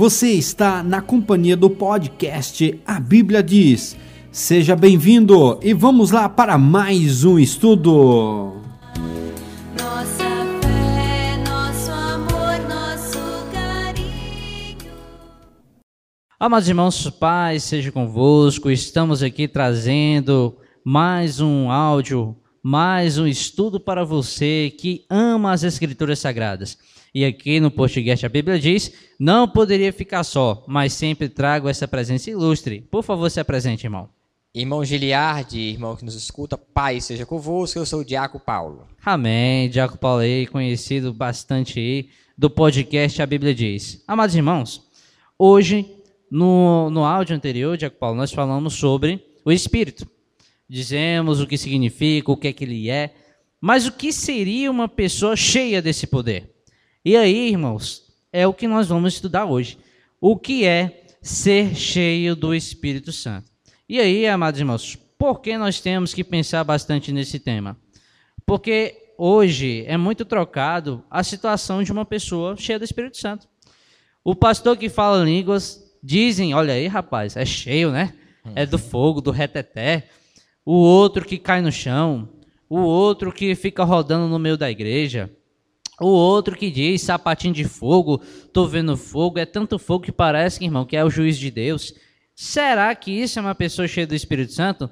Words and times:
Você 0.00 0.28
está 0.28 0.82
na 0.82 1.02
companhia 1.02 1.54
do 1.54 1.68
podcast 1.68 2.80
A 2.86 2.98
Bíblia 2.98 3.42
Diz. 3.42 3.94
Seja 4.32 4.74
bem-vindo 4.74 5.60
e 5.62 5.74
vamos 5.74 6.10
lá 6.10 6.26
para 6.26 6.56
mais 6.56 7.22
um 7.22 7.38
estudo. 7.38 8.56
Nossa 9.78 10.24
fé, 10.62 11.36
nosso 11.46 11.90
amor, 11.90 12.66
nosso 12.66 13.18
carinho. 13.52 14.90
Amados 16.38 16.66
irmãos, 16.66 17.10
paz 17.10 17.64
seja 17.64 17.92
convosco. 17.92 18.70
Estamos 18.70 19.22
aqui 19.22 19.46
trazendo 19.46 20.56
mais 20.82 21.42
um 21.42 21.70
áudio, 21.70 22.34
mais 22.62 23.18
um 23.18 23.26
estudo 23.26 23.78
para 23.78 24.02
você 24.02 24.74
que 24.80 25.04
ama 25.10 25.52
as 25.52 25.62
Escrituras 25.62 26.20
Sagradas. 26.20 26.78
E 27.14 27.24
aqui 27.24 27.58
no 27.58 27.70
podcast 27.70 28.24
a 28.24 28.28
Bíblia 28.28 28.58
diz: 28.58 28.92
não 29.18 29.48
poderia 29.48 29.92
ficar 29.92 30.22
só, 30.22 30.64
mas 30.66 30.92
sempre 30.92 31.28
trago 31.28 31.68
essa 31.68 31.88
presença 31.88 32.30
ilustre. 32.30 32.80
Por 32.80 33.02
favor, 33.02 33.28
se 33.30 33.40
apresente, 33.40 33.86
irmão. 33.86 34.08
Irmão 34.52 34.84
Giliardi, 34.84 35.60
irmão 35.60 35.94
que 35.94 36.04
nos 36.04 36.14
escuta, 36.14 36.58
Pai 36.58 37.00
seja 37.00 37.24
convosco, 37.24 37.78
eu 37.78 37.86
sou 37.86 38.00
o 38.00 38.04
Diaco 38.04 38.40
Paulo. 38.40 38.86
Amém. 39.04 39.68
Diaco 39.68 39.96
Paulo 39.96 40.22
aí, 40.22 40.46
conhecido 40.46 41.12
bastante 41.12 41.78
aí 41.78 42.08
do 42.36 42.50
podcast 42.50 43.22
A 43.22 43.26
Bíblia 43.26 43.54
Diz. 43.54 44.02
Amados 44.08 44.34
irmãos, 44.34 44.82
hoje, 45.38 45.88
no, 46.28 46.90
no 46.90 47.04
áudio 47.04 47.36
anterior, 47.36 47.76
Diaco 47.76 47.98
Paulo, 47.98 48.16
nós 48.16 48.32
falamos 48.32 48.74
sobre 48.74 49.24
o 49.44 49.52
Espírito. 49.52 50.04
Dizemos 50.68 51.40
o 51.40 51.46
que 51.46 51.56
significa, 51.56 52.32
o 52.32 52.36
que 52.36 52.48
é 52.48 52.52
que 52.52 52.64
ele 52.64 52.90
é, 52.90 53.14
mas 53.60 53.86
o 53.86 53.92
que 53.92 54.12
seria 54.12 54.70
uma 54.70 54.88
pessoa 54.88 55.36
cheia 55.36 55.80
desse 55.80 56.08
poder? 56.08 56.49
E 57.02 57.16
aí, 57.16 57.48
irmãos, 57.48 58.02
é 58.30 58.46
o 58.46 58.52
que 58.52 58.68
nós 58.68 58.88
vamos 58.88 59.14
estudar 59.14 59.46
hoje. 59.46 59.78
O 60.20 60.36
que 60.36 60.66
é 60.66 61.06
ser 61.22 61.74
cheio 61.74 62.36
do 62.36 62.54
Espírito 62.54 63.10
Santo? 63.10 63.50
E 63.88 63.98
aí, 63.98 64.26
amados 64.26 64.60
irmãos, 64.60 64.98
por 65.18 65.40
que 65.40 65.56
nós 65.56 65.80
temos 65.80 66.12
que 66.12 66.22
pensar 66.22 66.62
bastante 66.62 67.10
nesse 67.10 67.38
tema? 67.38 67.74
Porque 68.44 69.14
hoje 69.16 69.82
é 69.86 69.96
muito 69.96 70.26
trocado 70.26 71.02
a 71.10 71.24
situação 71.24 71.82
de 71.82 71.90
uma 71.90 72.04
pessoa 72.04 72.54
cheia 72.58 72.78
do 72.78 72.84
Espírito 72.84 73.16
Santo. 73.16 73.48
O 74.22 74.34
pastor 74.34 74.76
que 74.76 74.90
fala 74.90 75.24
línguas 75.24 75.82
dizem, 76.02 76.52
olha 76.52 76.74
aí, 76.74 76.86
rapaz, 76.86 77.34
é 77.34 77.46
cheio, 77.46 77.90
né? 77.90 78.12
É 78.54 78.66
do 78.66 78.76
fogo, 78.76 79.22
do 79.22 79.30
reteté. 79.30 80.06
O 80.66 80.74
outro 80.74 81.24
que 81.24 81.38
cai 81.38 81.62
no 81.62 81.72
chão, 81.72 82.28
o 82.68 82.78
outro 82.78 83.32
que 83.32 83.54
fica 83.54 83.84
rodando 83.84 84.28
no 84.28 84.38
meio 84.38 84.58
da 84.58 84.70
igreja. 84.70 85.30
O 86.00 86.08
outro 86.08 86.56
que 86.56 86.70
diz 86.70 87.02
sapatinho 87.02 87.52
de 87.52 87.64
fogo, 87.64 88.22
tô 88.54 88.66
vendo 88.66 88.96
fogo, 88.96 89.38
é 89.38 89.44
tanto 89.44 89.78
fogo 89.78 90.06
que 90.06 90.12
parece, 90.12 90.64
irmão, 90.64 90.86
que 90.86 90.96
é 90.96 91.04
o 91.04 91.10
juiz 91.10 91.38
de 91.38 91.50
Deus. 91.50 91.94
Será 92.34 92.94
que 92.94 93.10
isso 93.10 93.38
é 93.38 93.42
uma 93.42 93.54
pessoa 93.54 93.86
cheia 93.86 94.06
do 94.06 94.14
Espírito 94.14 94.52
Santo? 94.54 94.90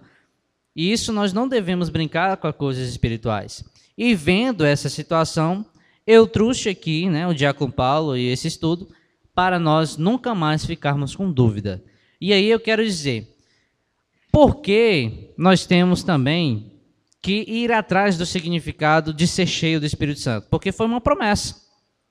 E 0.76 0.92
isso 0.92 1.10
nós 1.10 1.32
não 1.32 1.48
devemos 1.48 1.88
brincar 1.88 2.36
com 2.36 2.46
as 2.46 2.54
coisas 2.54 2.88
espirituais. 2.88 3.64
E 3.96 4.14
vendo 4.14 4.66
essa 4.66 4.90
situação, 4.90 5.64
eu 6.06 6.26
trouxe 6.26 6.68
aqui, 6.68 7.08
né, 7.08 7.26
o 7.26 7.34
Diácono 7.34 7.72
Paulo 7.72 8.14
e 8.14 8.28
esse 8.28 8.46
estudo 8.46 8.88
para 9.34 9.58
nós 9.58 9.96
nunca 9.96 10.34
mais 10.34 10.66
ficarmos 10.66 11.16
com 11.16 11.32
dúvida. 11.32 11.82
E 12.20 12.34
aí 12.34 12.50
eu 12.50 12.60
quero 12.60 12.84
dizer, 12.84 13.34
por 14.30 14.56
que 14.56 15.30
nós 15.38 15.64
temos 15.64 16.02
também 16.02 16.77
que 17.22 17.44
ir 17.48 17.72
atrás 17.72 18.16
do 18.16 18.24
significado 18.24 19.12
de 19.12 19.26
ser 19.26 19.46
cheio 19.46 19.80
do 19.80 19.86
Espírito 19.86 20.20
Santo? 20.20 20.48
Porque 20.50 20.72
foi 20.72 20.86
uma 20.86 21.00
promessa, 21.00 21.56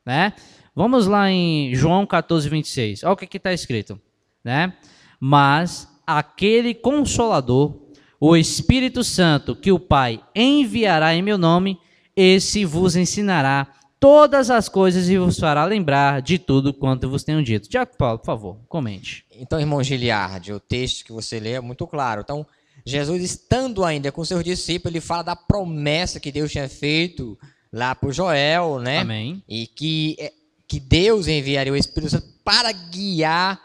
né? 0.05 0.33
Vamos 0.75 1.07
lá 1.07 1.31
em 1.31 1.73
João 1.73 2.05
14, 2.05 2.47
26. 2.49 3.03
Olha 3.03 3.13
o 3.13 3.17
que 3.17 3.37
está 3.37 3.51
escrito, 3.51 3.99
né? 4.43 4.73
Mas 5.19 5.87
aquele 6.05 6.73
consolador, 6.73 7.75
o 8.19 8.35
Espírito 8.35 9.03
Santo, 9.03 9.55
que 9.55 9.71
o 9.71 9.79
Pai 9.79 10.21
enviará 10.35 11.15
em 11.15 11.21
meu 11.21 11.37
nome, 11.37 11.79
esse 12.15 12.63
vos 12.63 12.95
ensinará 12.95 13.67
todas 13.99 14.49
as 14.49 14.69
coisas 14.69 15.09
e 15.09 15.17
vos 15.17 15.39
fará 15.39 15.65
lembrar 15.65 16.21
de 16.21 16.37
tudo 16.37 16.73
quanto 16.73 17.09
vos 17.09 17.23
tenho 17.23 17.43
dito. 17.43 17.67
Tiago 17.67 17.97
Paulo, 17.97 18.19
por 18.19 18.25
favor, 18.25 18.57
comente. 18.67 19.25
Então, 19.31 19.59
irmão 19.59 19.83
Giliardi, 19.83 20.53
o 20.53 20.59
texto 20.59 21.03
que 21.03 21.11
você 21.11 21.39
lê 21.39 21.53
é 21.53 21.61
muito 21.61 21.85
claro. 21.87 22.21
Então, 22.21 22.45
Jesus 22.87 23.21
estando 23.21 23.83
ainda 23.83 24.13
com 24.13 24.23
seus 24.23 24.43
discípulos, 24.45 24.95
ele 24.95 25.01
fala 25.01 25.21
da 25.21 25.35
promessa 25.35 26.21
que 26.21 26.31
Deus 26.31 26.49
tinha 26.49 26.69
feito 26.69 27.37
lá 27.71 27.93
para 27.93 28.11
Joel, 28.11 28.79
né? 28.79 28.99
Amém. 28.99 29.43
E 29.47 29.67
que, 29.67 30.15
é, 30.17 30.31
que 30.65 30.79
Deus 30.79 31.27
enviaria 31.27 31.73
o 31.73 31.75
Espírito 31.75 32.11
Santo 32.11 32.27
para 32.45 32.71
guiar 32.71 33.61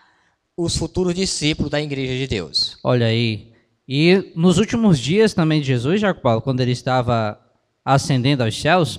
os 0.57 0.77
futuros 0.77 1.15
discípulos 1.15 1.71
da 1.71 1.81
igreja 1.81 2.15
de 2.15 2.27
Deus. 2.27 2.77
Olha 2.83 3.07
aí. 3.07 3.53
E 3.87 4.33
nos 4.35 4.59
últimos 4.59 4.99
dias 4.99 5.33
também 5.33 5.61
de 5.61 5.69
Jesus, 5.69 6.01
Tiago 6.01 6.21
Paulo, 6.21 6.43
quando 6.43 6.61
ele 6.61 6.73
estava 6.73 7.39
ascendendo 7.85 8.43
aos 8.43 8.61
céus, 8.61 8.99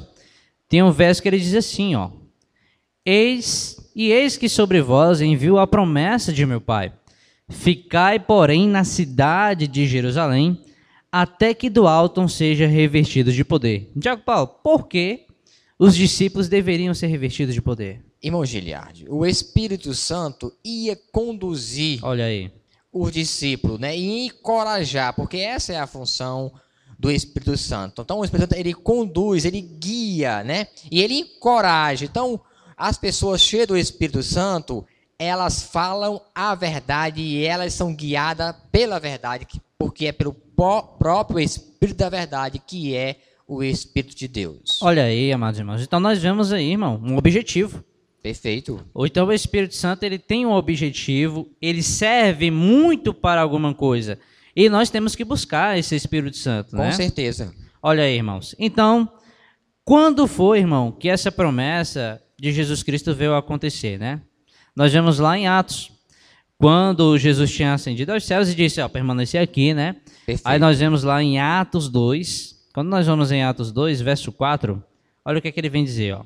tem 0.69 0.81
um 0.81 0.91
verso 0.91 1.21
que 1.21 1.27
ele 1.27 1.37
diz 1.37 1.53
assim, 1.53 1.95
ó: 1.95 2.11
Eis 3.05 3.77
e 3.93 4.09
eis 4.09 4.37
que 4.37 4.47
sobre 4.47 4.81
vós 4.81 5.19
envio 5.19 5.57
a 5.59 5.67
promessa 5.67 6.31
de 6.31 6.45
meu 6.45 6.61
Pai. 6.61 6.93
Ficai, 7.49 8.19
porém, 8.19 8.67
na 8.67 8.83
cidade 8.83 9.67
de 9.67 9.85
Jerusalém, 9.87 10.59
até 11.11 11.53
que 11.53 11.69
do 11.69 11.87
alto 11.87 12.27
seja 12.27 12.65
revestido 12.65 13.31
de 13.31 13.43
poder. 13.43 13.91
Tiago 13.99 14.23
Paulo, 14.23 14.47
por 14.47 14.87
que 14.87 15.25
os 15.77 15.95
discípulos 15.95 16.47
deveriam 16.47 16.93
ser 16.93 17.07
revestidos 17.07 17.53
de 17.53 17.61
poder? 17.61 18.01
Irmão 18.21 18.45
Giliardi, 18.45 19.05
o 19.09 19.25
Espírito 19.25 19.93
Santo 19.93 20.53
ia 20.63 20.97
conduzir 21.11 21.99
Olha 22.03 22.25
aí. 22.25 22.49
os 22.91 23.11
discípulos, 23.11 23.79
né, 23.79 23.95
e 23.97 24.27
encorajar, 24.27 25.13
porque 25.13 25.37
essa 25.37 25.73
é 25.73 25.79
a 25.79 25.85
função 25.85 26.51
do 26.97 27.11
Espírito 27.11 27.57
Santo. 27.57 28.01
Então, 28.01 28.19
o 28.19 28.23
Espírito 28.23 28.49
Santo 28.49 28.59
ele 28.59 28.73
conduz, 28.73 29.43
ele 29.43 29.59
guia, 29.59 30.41
né, 30.41 30.67
e 30.89 31.01
ele 31.01 31.15
encoraja. 31.15 32.05
Então, 32.05 32.39
as 32.77 32.97
pessoas 32.97 33.41
cheias 33.41 33.67
do 33.67 33.77
Espírito 33.77 34.23
Santo, 34.23 34.85
elas 35.23 35.63
falam 35.63 36.21
a 36.35 36.53
verdade 36.55 37.21
e 37.21 37.45
elas 37.45 37.73
são 37.73 37.95
guiadas 37.95 38.55
pela 38.71 38.99
verdade, 38.99 39.45
que- 39.45 39.61
porque 39.77 40.07
é 40.07 40.11
pelo 40.11 40.33
próprio 40.33 41.39
Espírito 41.39 41.97
da 41.97 42.09
verdade 42.09 42.59
que 42.59 42.95
é 42.95 43.17
o 43.47 43.61
Espírito 43.63 44.15
de 44.15 44.27
Deus. 44.27 44.79
Olha 44.81 45.03
aí, 45.03 45.31
amados 45.31 45.59
irmãos. 45.59 45.81
Então 45.81 45.99
nós 45.99 46.19
vemos 46.21 46.53
aí, 46.53 46.71
irmão, 46.71 46.99
um 47.03 47.17
objetivo. 47.17 47.83
Perfeito. 48.21 48.79
Ou 48.93 49.05
então 49.05 49.27
o 49.27 49.33
Espírito 49.33 49.75
Santo 49.75 50.03
ele 50.03 50.17
tem 50.17 50.45
um 50.45 50.53
objetivo, 50.53 51.49
ele 51.61 51.83
serve 51.83 52.49
muito 52.49 53.13
para 53.13 53.41
alguma 53.41 53.73
coisa. 53.73 54.17
E 54.55 54.69
nós 54.69 54.89
temos 54.89 55.15
que 55.15 55.25
buscar 55.25 55.77
esse 55.77 55.95
Espírito 55.95 56.37
Santo, 56.37 56.71
Com 56.71 56.77
né? 56.77 56.91
certeza. 56.93 57.53
Olha 57.81 58.03
aí, 58.03 58.15
irmãos. 58.15 58.55
Então, 58.57 59.11
quando 59.83 60.25
foi, 60.27 60.59
irmão, 60.59 60.91
que 60.91 61.09
essa 61.09 61.31
promessa 61.31 62.21
de 62.39 62.51
Jesus 62.53 62.81
Cristo 62.81 63.13
veio 63.13 63.35
acontecer, 63.35 63.99
né? 63.99 64.21
Nós 64.75 64.91
vemos 64.91 65.19
lá 65.19 65.37
em 65.37 65.47
Atos, 65.47 65.91
quando 66.57 67.17
Jesus 67.17 67.51
tinha 67.53 67.73
ascendido 67.73 68.11
aos 68.11 68.23
céus 68.23 68.49
e 68.49 68.55
disse, 68.55 68.81
ó, 68.81 68.87
permanecer 68.87 69.41
aqui, 69.41 69.73
né? 69.73 69.97
Perfeito. 70.25 70.41
Aí 70.45 70.57
nós 70.57 70.79
vemos 70.79 71.03
lá 71.03 71.21
em 71.21 71.39
Atos 71.39 71.89
2, 71.89 72.69
quando 72.73 72.89
nós 72.89 73.05
vamos 73.05 73.31
em 73.31 73.43
Atos 73.43 73.71
2, 73.71 74.01
verso 74.01 74.31
4, 74.31 74.81
olha 75.25 75.37
o 75.37 75.41
que, 75.41 75.47
é 75.47 75.51
que 75.51 75.59
ele 75.59 75.69
vem 75.69 75.83
dizer, 75.83 76.15
ó. 76.15 76.23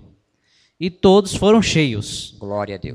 E 0.80 0.90
todos 0.90 1.36
foram 1.36 1.62
cheios 1.62 2.38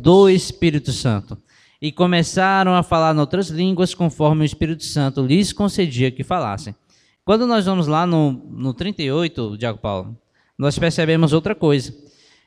do 0.01 0.29
Espírito 0.29 0.93
Santo. 0.93 1.37
E 1.81 1.91
começaram 1.91 2.77
a 2.77 2.83
falar 2.85 3.13
em 3.13 3.19
outras 3.19 3.49
línguas, 3.49 3.93
conforme 3.93 4.43
o 4.43 4.45
Espírito 4.45 4.85
Santo 4.85 5.21
lhes 5.27 5.53
concedia 5.53 6.13
que 6.13 6.23
falassem. 6.23 6.77
Quando 7.25 7.45
nós 7.45 7.67
vamos 7.67 7.89
lá 7.89 8.07
no, 8.07 8.33
no 8.33 8.73
38, 8.73 9.59
Diago 9.59 9.79
Paulo, 9.79 10.17
nós 10.57 10.79
percebemos 10.79 11.33
outra 11.33 11.57
coisa: 11.57 11.93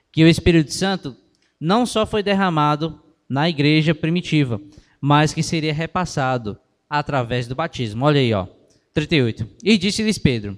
que 0.09 0.23
o 0.23 0.27
Espírito 0.27 0.73
Santo 0.73 1.15
não 1.59 1.85
só 1.85 2.05
foi 2.05 2.21
derramado 2.21 3.01
na 3.27 3.49
igreja 3.49 3.93
primitiva, 3.93 4.61
mas 4.99 5.33
que 5.33 5.43
seria 5.43 5.73
repassado 5.73 6.57
através 6.89 7.47
do 7.47 7.55
batismo. 7.55 8.05
Olha 8.05 8.19
aí, 8.19 8.33
ó. 8.33 8.47
38. 8.93 9.47
E 9.63 9.77
disse-lhes 9.77 10.17
Pedro: 10.17 10.57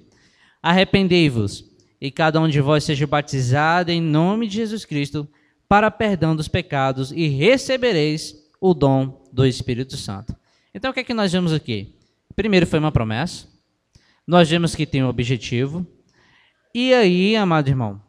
Arrependei-vos, 0.62 1.64
e 2.00 2.10
cada 2.10 2.40
um 2.40 2.48
de 2.48 2.60
vós 2.60 2.84
seja 2.84 3.06
batizado 3.06 3.90
em 3.90 4.00
nome 4.00 4.46
de 4.46 4.56
Jesus 4.56 4.84
Cristo 4.84 5.28
para 5.68 5.90
perdão 5.90 6.34
dos 6.34 6.48
pecados, 6.48 7.12
e 7.12 7.26
recebereis 7.28 8.34
o 8.60 8.72
dom 8.72 9.24
do 9.32 9.44
Espírito 9.44 9.96
Santo. 9.96 10.34
Então, 10.72 10.90
o 10.90 10.94
que 10.94 11.00
é 11.00 11.04
que 11.04 11.12
nós 11.12 11.32
vemos 11.32 11.52
aqui? 11.52 11.94
Primeiro 12.34 12.66
foi 12.66 12.78
uma 12.78 12.92
promessa, 12.92 13.46
nós 14.26 14.48
vemos 14.48 14.74
que 14.74 14.86
tem 14.86 15.02
um 15.02 15.08
objetivo, 15.08 15.86
e 16.74 16.94
aí, 16.94 17.34
amado 17.34 17.68
irmão, 17.68 18.00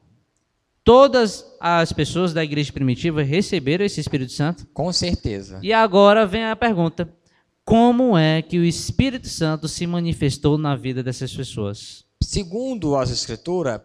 todas 0.89 1.45
as 1.59 1.93
pessoas 1.93 2.33
da 2.33 2.43
igreja 2.43 2.73
primitiva 2.73 3.21
receberam 3.21 3.85
esse 3.85 4.01
Espírito 4.01 4.31
Santo, 4.31 4.65
Com 4.73 4.91
certeza. 4.91 5.59
e 5.61 5.71
agora 5.71 6.25
vem 6.25 6.43
a 6.45 6.55
pergunta: 6.55 7.07
como 7.63 8.17
é 8.17 8.41
que 8.41 8.57
o 8.57 8.63
Espírito 8.65 9.27
Santo 9.27 9.67
se 9.67 9.85
manifestou 9.85 10.57
na 10.57 10.75
vida 10.75 11.03
dessas 11.03 11.31
pessoas? 11.31 12.05
Segundo 12.23 12.95
as 12.95 13.11
Escrituras, 13.11 13.81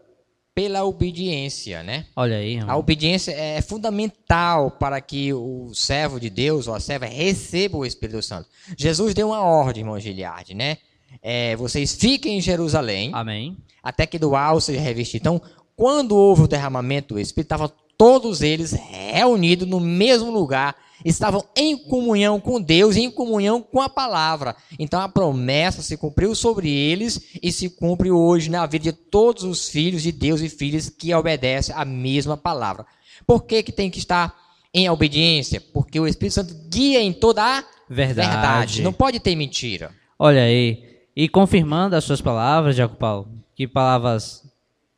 pela 0.54 0.82
obediência, 0.84 1.82
né? 1.82 2.06
Olha 2.16 2.38
aí, 2.38 2.54
A 2.56 2.60
irmão. 2.60 2.78
obediência 2.78 3.32
é 3.32 3.60
fundamental 3.60 4.70
para 4.70 4.98
que 4.98 5.30
o 5.34 5.74
servo 5.74 6.18
de 6.18 6.30
Deus 6.30 6.68
ou 6.68 6.74
a 6.74 6.80
serva 6.80 7.04
receba 7.04 7.76
o 7.76 7.84
Espírito 7.84 8.22
Santo. 8.22 8.48
Jesus 8.78 9.12
deu 9.12 9.28
uma 9.28 9.42
ordem, 9.42 9.82
irmão 9.82 10.00
Giliardi, 10.00 10.54
né? 10.54 10.78
É, 11.22 11.54
vocês 11.56 11.94
fiquem 11.94 12.38
em 12.38 12.40
Jerusalém 12.40 13.10
Amém. 13.12 13.58
até 13.82 14.06
que 14.06 14.18
do 14.18 14.34
alto 14.34 14.62
seja 14.62 14.80
revestido. 14.80 15.20
Então, 15.20 15.42
quando 15.76 16.16
houve 16.16 16.42
o 16.42 16.48
derramamento 16.48 17.14
do 17.14 17.20
Espírito, 17.20 17.46
estavam 17.46 17.70
todos 17.96 18.42
eles 18.42 18.72
reunidos 18.72 19.66
no 19.68 19.80
mesmo 19.80 20.30
lugar, 20.30 20.74
estavam 21.04 21.44
em 21.56 21.76
comunhão 21.76 22.40
com 22.40 22.60
Deus, 22.60 22.96
em 22.96 23.10
comunhão 23.10 23.60
com 23.62 23.80
a 23.80 23.88
palavra. 23.88 24.56
Então, 24.78 25.00
a 25.00 25.08
promessa 25.08 25.82
se 25.82 25.96
cumpriu 25.96 26.34
sobre 26.34 26.70
eles 26.70 27.20
e 27.42 27.52
se 27.52 27.70
cumpre 27.70 28.10
hoje 28.10 28.50
na 28.50 28.66
vida 28.66 28.84
de 28.84 28.92
todos 28.92 29.44
os 29.44 29.68
filhos 29.68 30.02
de 30.02 30.12
Deus 30.12 30.40
e 30.40 30.48
filhas 30.48 30.88
que 30.88 31.14
obedecem 31.14 31.74
a 31.76 31.84
mesma 31.84 32.36
palavra. 32.36 32.86
Por 33.26 33.44
que, 33.44 33.62
que 33.62 33.72
tem 33.72 33.90
que 33.90 33.98
estar 33.98 34.34
em 34.72 34.88
obediência? 34.90 35.60
Porque 35.72 35.98
o 36.00 36.06
Espírito 36.06 36.34
Santo 36.34 36.54
guia 36.68 37.00
em 37.00 37.12
toda 37.12 37.42
a 37.42 37.64
Verdade. 37.88 38.30
verdade. 38.30 38.82
Não 38.82 38.92
pode 38.92 39.20
ter 39.20 39.36
mentira. 39.36 39.92
Olha 40.18 40.42
aí. 40.42 40.82
E 41.16 41.28
confirmando 41.28 41.94
as 41.94 42.04
suas 42.04 42.20
palavras, 42.20 42.74
Jacob 42.74 42.98
Paulo, 42.98 43.28
que 43.54 43.68
palavras 43.68 44.43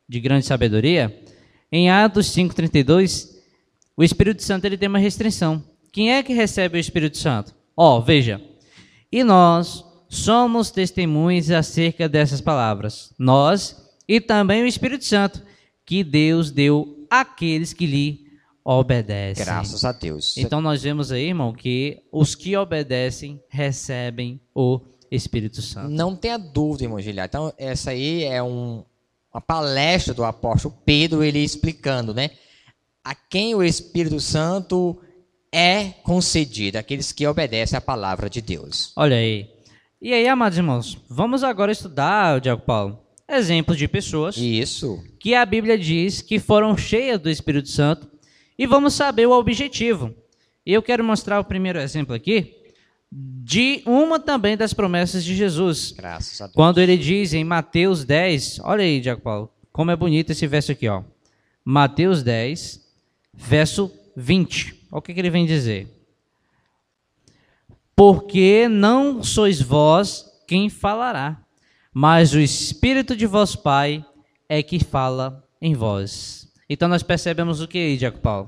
de 0.07 0.19
grande 0.19 0.45
sabedoria, 0.45 1.17
em 1.71 1.89
Atos 1.89 2.27
5:32, 2.27 3.35
o 3.95 4.03
Espírito 4.03 4.43
Santo 4.43 4.65
ele 4.65 4.77
tem 4.77 4.87
uma 4.89 4.99
restrição. 4.99 5.63
Quem 5.91 6.13
é 6.13 6.23
que 6.23 6.33
recebe 6.33 6.77
o 6.77 6.79
Espírito 6.79 7.17
Santo? 7.17 7.53
Ó, 7.75 7.99
veja. 7.99 8.41
E 9.11 9.23
nós 9.23 9.83
somos 10.09 10.71
testemunhas 10.71 11.49
acerca 11.51 12.07
dessas 12.07 12.39
palavras. 12.41 13.13
Nós 13.17 13.75
e 14.07 14.21
também 14.21 14.63
o 14.63 14.67
Espírito 14.67 15.03
Santo, 15.03 15.41
que 15.85 16.03
Deus 16.03 16.51
deu 16.51 17.05
àqueles 17.09 17.73
que 17.73 17.85
lhe 17.85 18.27
obedecem. 18.63 19.45
Graças 19.45 19.83
a 19.83 19.91
Deus. 19.91 20.37
Então 20.37 20.61
nós 20.61 20.83
vemos 20.83 21.11
aí, 21.11 21.27
irmão, 21.27 21.53
que 21.53 22.01
os 22.11 22.35
que 22.35 22.55
obedecem 22.55 23.41
recebem 23.49 24.39
o 24.53 24.81
Espírito 25.09 25.61
Santo. 25.61 25.89
Não 25.89 26.15
tenha 26.15 26.37
dúvida, 26.37 26.83
irmão 26.83 26.99
Giliar. 26.99 27.27
Então, 27.27 27.53
essa 27.57 27.91
aí 27.91 28.23
é 28.25 28.43
um- 28.43 28.83
uma 29.37 29.41
palestra 29.41 30.15
do 30.15 30.25
apóstolo 30.25 30.75
Pedro, 30.83 31.23
ele 31.23 31.39
explicando, 31.39 32.11
né? 32.11 32.31
A 33.03 33.13
quem 33.13 33.53
o 33.53 33.63
Espírito 33.63 34.19
Santo 34.19 34.99
é 35.51 35.89
concedido, 36.03 36.77
aqueles 36.77 37.11
que 37.11 37.25
obedecem 37.27 37.77
à 37.77 37.81
palavra 37.81 38.29
de 38.31 38.41
Deus. 38.41 38.91
Olha 38.95 39.15
aí. 39.15 39.47
E 40.01 40.11
aí, 40.11 40.27
amados 40.27 40.57
irmãos, 40.57 40.97
vamos 41.07 41.43
agora 41.43 41.71
estudar, 41.71 42.41
Diago 42.41 42.63
Paulo, 42.63 42.99
exemplos 43.29 43.77
de 43.77 43.87
pessoas 43.87 44.35
Isso. 44.37 45.03
que 45.19 45.35
a 45.35 45.45
Bíblia 45.45 45.77
diz 45.77 46.21
que 46.21 46.39
foram 46.39 46.75
cheias 46.75 47.19
do 47.19 47.29
Espírito 47.29 47.69
Santo 47.69 48.09
e 48.57 48.65
vamos 48.65 48.95
saber 48.95 49.27
o 49.27 49.37
objetivo. 49.37 50.13
E 50.65 50.73
eu 50.73 50.81
quero 50.81 51.03
mostrar 51.03 51.39
o 51.39 51.45
primeiro 51.45 51.79
exemplo 51.79 52.15
aqui 52.15 52.56
de 53.11 53.81
uma 53.85 54.19
também 54.19 54.57
das 54.57 54.73
promessas 54.73 55.23
de 55.23 55.35
Jesus. 55.35 55.93
Graças 55.95 56.41
a 56.41 56.45
Deus. 56.45 56.55
Quando 56.55 56.79
ele 56.79 56.97
diz 56.97 57.33
em 57.33 57.43
Mateus 57.43 58.03
10, 58.03 58.59
olha 58.63 58.83
aí, 58.83 58.99
Diago 58.99 59.21
Paulo, 59.21 59.51
como 59.71 59.91
é 59.91 59.95
bonito 59.95 60.31
esse 60.31 60.45
verso 60.47 60.71
aqui, 60.71 60.87
ó. 60.87 61.03
Mateus 61.63 62.23
10, 62.23 62.81
verso 63.33 63.91
20. 64.15 64.87
Olha 64.91 64.99
o 64.99 65.01
que, 65.01 65.13
que 65.13 65.19
ele 65.19 65.29
vem 65.29 65.45
dizer. 65.45 65.87
Porque 67.95 68.67
não 68.67 69.23
sois 69.23 69.61
vós 69.61 70.25
quem 70.47 70.69
falará, 70.69 71.41
mas 71.93 72.33
o 72.33 72.39
Espírito 72.39 73.15
de 73.15 73.25
vosso 73.25 73.59
Pai 73.59 74.05
é 74.47 74.61
que 74.61 74.83
fala 74.83 75.43
em 75.61 75.73
vós. 75.73 76.47
Então 76.69 76.87
nós 76.87 77.03
percebemos 77.03 77.61
o 77.61 77.67
que 77.67 77.77
aí, 77.77 77.97
Diago 77.97 78.19
Paulo? 78.19 78.47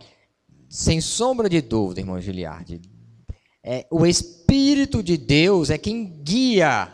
Sem 0.67 1.01
sombra 1.01 1.49
de 1.49 1.61
dúvida, 1.61 2.01
irmão 2.01 2.21
Giliardi, 2.21 2.81
é, 3.63 3.85
o 3.91 4.05
Espírito 4.05 5.03
de 5.03 5.17
Deus 5.17 5.69
é 5.69 5.77
quem 5.77 6.05
guia 6.23 6.93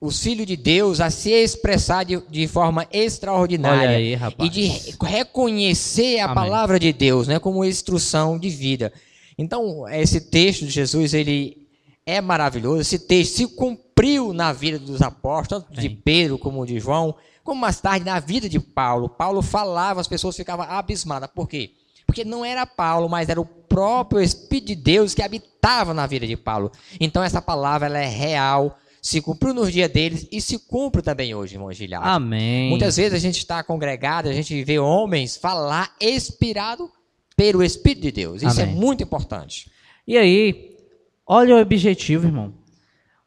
os 0.00 0.20
filhos 0.20 0.46
de 0.46 0.56
Deus 0.56 1.00
a 1.00 1.10
se 1.10 1.30
expressar 1.30 2.04
de, 2.04 2.20
de 2.28 2.48
forma 2.48 2.86
extraordinária 2.92 3.90
aí, 3.90 4.18
e 4.40 4.48
de 4.48 4.64
re- 4.64 4.94
reconhecer 5.00 6.18
a 6.18 6.24
Amém. 6.24 6.34
palavra 6.34 6.78
de 6.80 6.92
Deus 6.92 7.28
né, 7.28 7.38
como 7.38 7.64
instrução 7.64 8.36
de 8.36 8.48
vida. 8.50 8.92
Então, 9.38 9.88
esse 9.88 10.20
texto 10.20 10.64
de 10.64 10.70
Jesus, 10.70 11.14
ele 11.14 11.68
é 12.04 12.20
maravilhoso. 12.20 12.80
Esse 12.80 12.98
texto 12.98 13.36
se 13.36 13.46
cumpriu 13.46 14.32
na 14.32 14.52
vida 14.52 14.78
dos 14.78 15.00
apóstolos, 15.00 15.64
tanto 15.66 15.80
de. 15.80 15.88
Pedro 15.88 16.36
como 16.36 16.66
de 16.66 16.80
João, 16.80 17.14
como 17.44 17.60
mais 17.60 17.80
tarde 17.80 18.04
na 18.04 18.18
vida 18.18 18.48
de 18.48 18.58
Paulo. 18.58 19.08
Paulo 19.08 19.40
falava, 19.40 20.00
as 20.00 20.08
pessoas 20.08 20.36
ficavam 20.36 20.66
abismadas. 20.68 21.30
Por 21.32 21.48
quê? 21.48 21.70
Porque 22.12 22.26
não 22.26 22.44
era 22.44 22.66
Paulo, 22.66 23.08
mas 23.08 23.30
era 23.30 23.40
o 23.40 23.46
próprio 23.46 24.20
Espírito 24.20 24.66
de 24.66 24.74
Deus 24.74 25.14
que 25.14 25.22
habitava 25.22 25.94
na 25.94 26.06
vida 26.06 26.26
de 26.26 26.36
Paulo. 26.36 26.70
Então, 27.00 27.24
essa 27.24 27.40
palavra 27.40 27.88
ela 27.88 27.98
é 27.98 28.06
real, 28.06 28.78
se 29.00 29.22
cumpriu 29.22 29.54
nos 29.54 29.72
dias 29.72 29.90
deles 29.90 30.28
e 30.30 30.38
se 30.38 30.58
cumpre 30.58 31.00
também 31.00 31.34
hoje, 31.34 31.54
irmão 31.54 31.72
Giliardi. 31.72 32.06
Amém. 32.06 32.68
Muitas 32.68 32.98
vezes 32.98 33.14
a 33.14 33.18
gente 33.18 33.38
está 33.38 33.64
congregado, 33.64 34.28
a 34.28 34.32
gente 34.34 34.62
vê 34.62 34.78
homens 34.78 35.38
falar 35.38 35.96
inspirado 35.98 36.90
pelo 37.34 37.64
Espírito 37.64 38.02
de 38.02 38.12
Deus. 38.12 38.42
Isso 38.42 38.60
Amém. 38.60 38.74
é 38.74 38.78
muito 38.78 39.02
importante. 39.02 39.70
E 40.06 40.18
aí, 40.18 40.76
olha 41.26 41.56
o 41.56 41.60
objetivo, 41.62 42.26
irmão. 42.26 42.52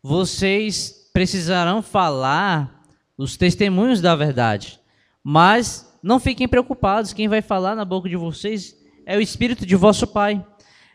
Vocês 0.04 1.10
precisarão 1.12 1.82
falar 1.82 2.84
os 3.18 3.36
testemunhos 3.36 4.00
da 4.00 4.16
verdade, 4.16 4.80
mas 5.24 5.92
não 6.06 6.20
fiquem 6.20 6.48
preocupados, 6.48 7.14
quem 7.14 7.28
vai 7.28 7.42
falar 7.42 7.76
na 7.76 7.84
boca 7.84 8.08
de 8.08 8.16
vocês 8.16 8.78
é 9.08 9.18
o 9.18 9.22
Espírito 9.22 9.66
de 9.66 9.76
vosso 9.76 10.06
Pai. 10.06 10.46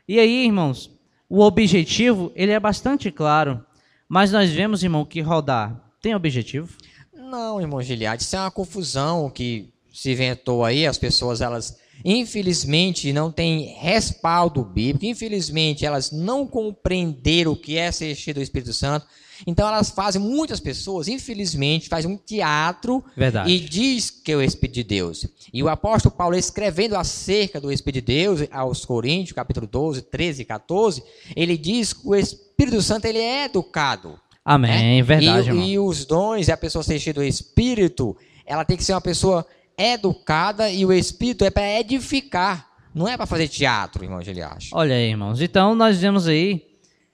E 0.07 0.21
aí, 0.21 0.45
irmãos, 0.45 0.89
o 1.29 1.41
objetivo, 1.41 2.31
ele 2.37 2.53
é 2.53 2.61
bastante 2.61 3.11
claro, 3.11 3.61
mas 4.09 4.31
nós 4.31 4.51
vemos, 4.51 4.85
irmão, 4.85 5.05
que 5.05 5.21
rodar 5.21 5.85
tem 6.01 6.15
objetivo? 6.15 6.69
Não, 7.13 7.61
irmão 7.61 7.83
Giliade, 7.83 8.23
isso 8.23 8.37
é 8.37 8.39
uma 8.39 8.53
confusão 8.53 9.29
que 9.29 9.73
se 9.93 10.13
inventou 10.13 10.65
aí, 10.65 10.87
as 10.87 10.97
pessoas, 10.97 11.41
elas, 11.41 11.77
infelizmente, 12.05 13.13
não 13.13 13.33
têm 13.33 13.75
respaldo 13.81 14.65
bíblico, 14.65 15.07
infelizmente, 15.07 15.85
elas 15.85 16.13
não 16.13 16.47
compreenderam 16.47 17.51
o 17.51 17.57
que 17.57 17.77
é 17.77 17.91
ser 17.91 18.15
cheio 18.15 18.37
do 18.37 18.43
Espírito 18.43 18.73
Santo, 18.73 19.09
então 19.47 19.67
elas 19.67 19.91
fazem, 19.91 20.21
muitas 20.21 20.61
pessoas, 20.61 21.09
infelizmente, 21.09 21.89
fazem 21.89 22.11
um 22.11 22.17
teatro 22.17 23.05
Verdade. 23.17 23.51
e 23.51 23.61
diz 23.61 24.11
que 24.11 24.33
é 24.33 24.37
o 24.37 24.43
Espírito 24.43 24.75
de 24.75 24.85
Deus. 24.85 25.27
E 25.53 25.63
o 25.63 25.69
apóstolo 25.69 26.15
Paulo, 26.15 26.37
escrevendo 26.37 26.97
acerca 26.97 27.61
do 27.61 27.73
Espírito 27.73 28.05
de 28.05 28.13
Deus, 28.13 28.41
aos 28.51 28.85
Coríntios, 28.85 29.33
capítulo 29.33 29.67
12, 29.67 30.03
13 30.03 30.43
e 30.43 30.45
14, 30.45 31.03
ele 31.35 31.57
diz 31.57 31.93
que 31.93 32.07
o 32.07 32.15
Espírito 32.15 32.83
Santo, 32.83 33.07
ele 33.07 33.19
é 33.19 33.45
educado. 33.45 34.19
Amém, 34.45 34.97
né? 34.97 35.03
verdade, 35.03 35.51
e, 35.51 35.73
e 35.73 35.79
os 35.79 36.05
dons 36.05 36.49
e 36.49 36.53
a 36.53 36.57
pessoa 36.57 36.83
ser 36.83 36.99
cheia 36.99 37.15
do 37.15 37.23
Espírito, 37.23 38.17
ela 38.47 38.65
tem 38.65 38.77
que 38.77 38.83
ser 38.83 38.93
uma 38.93 39.01
pessoa 39.01 39.47
educada 39.77 40.69
e 40.69 40.85
o 40.85 40.93
Espírito 40.93 41.45
é 41.45 41.51
para 41.51 41.79
edificar, 41.79 42.69
não 42.95 43.07
é 43.07 43.17
para 43.17 43.27
fazer 43.27 43.49
teatro, 43.49 44.05
irmão 44.05 44.21
Giliacho. 44.21 44.71
Olha 44.73 44.95
aí, 44.95 45.11
irmãos. 45.11 45.41
Então, 45.41 45.75
nós 45.75 45.99
vemos 45.99 46.27
aí 46.27 46.67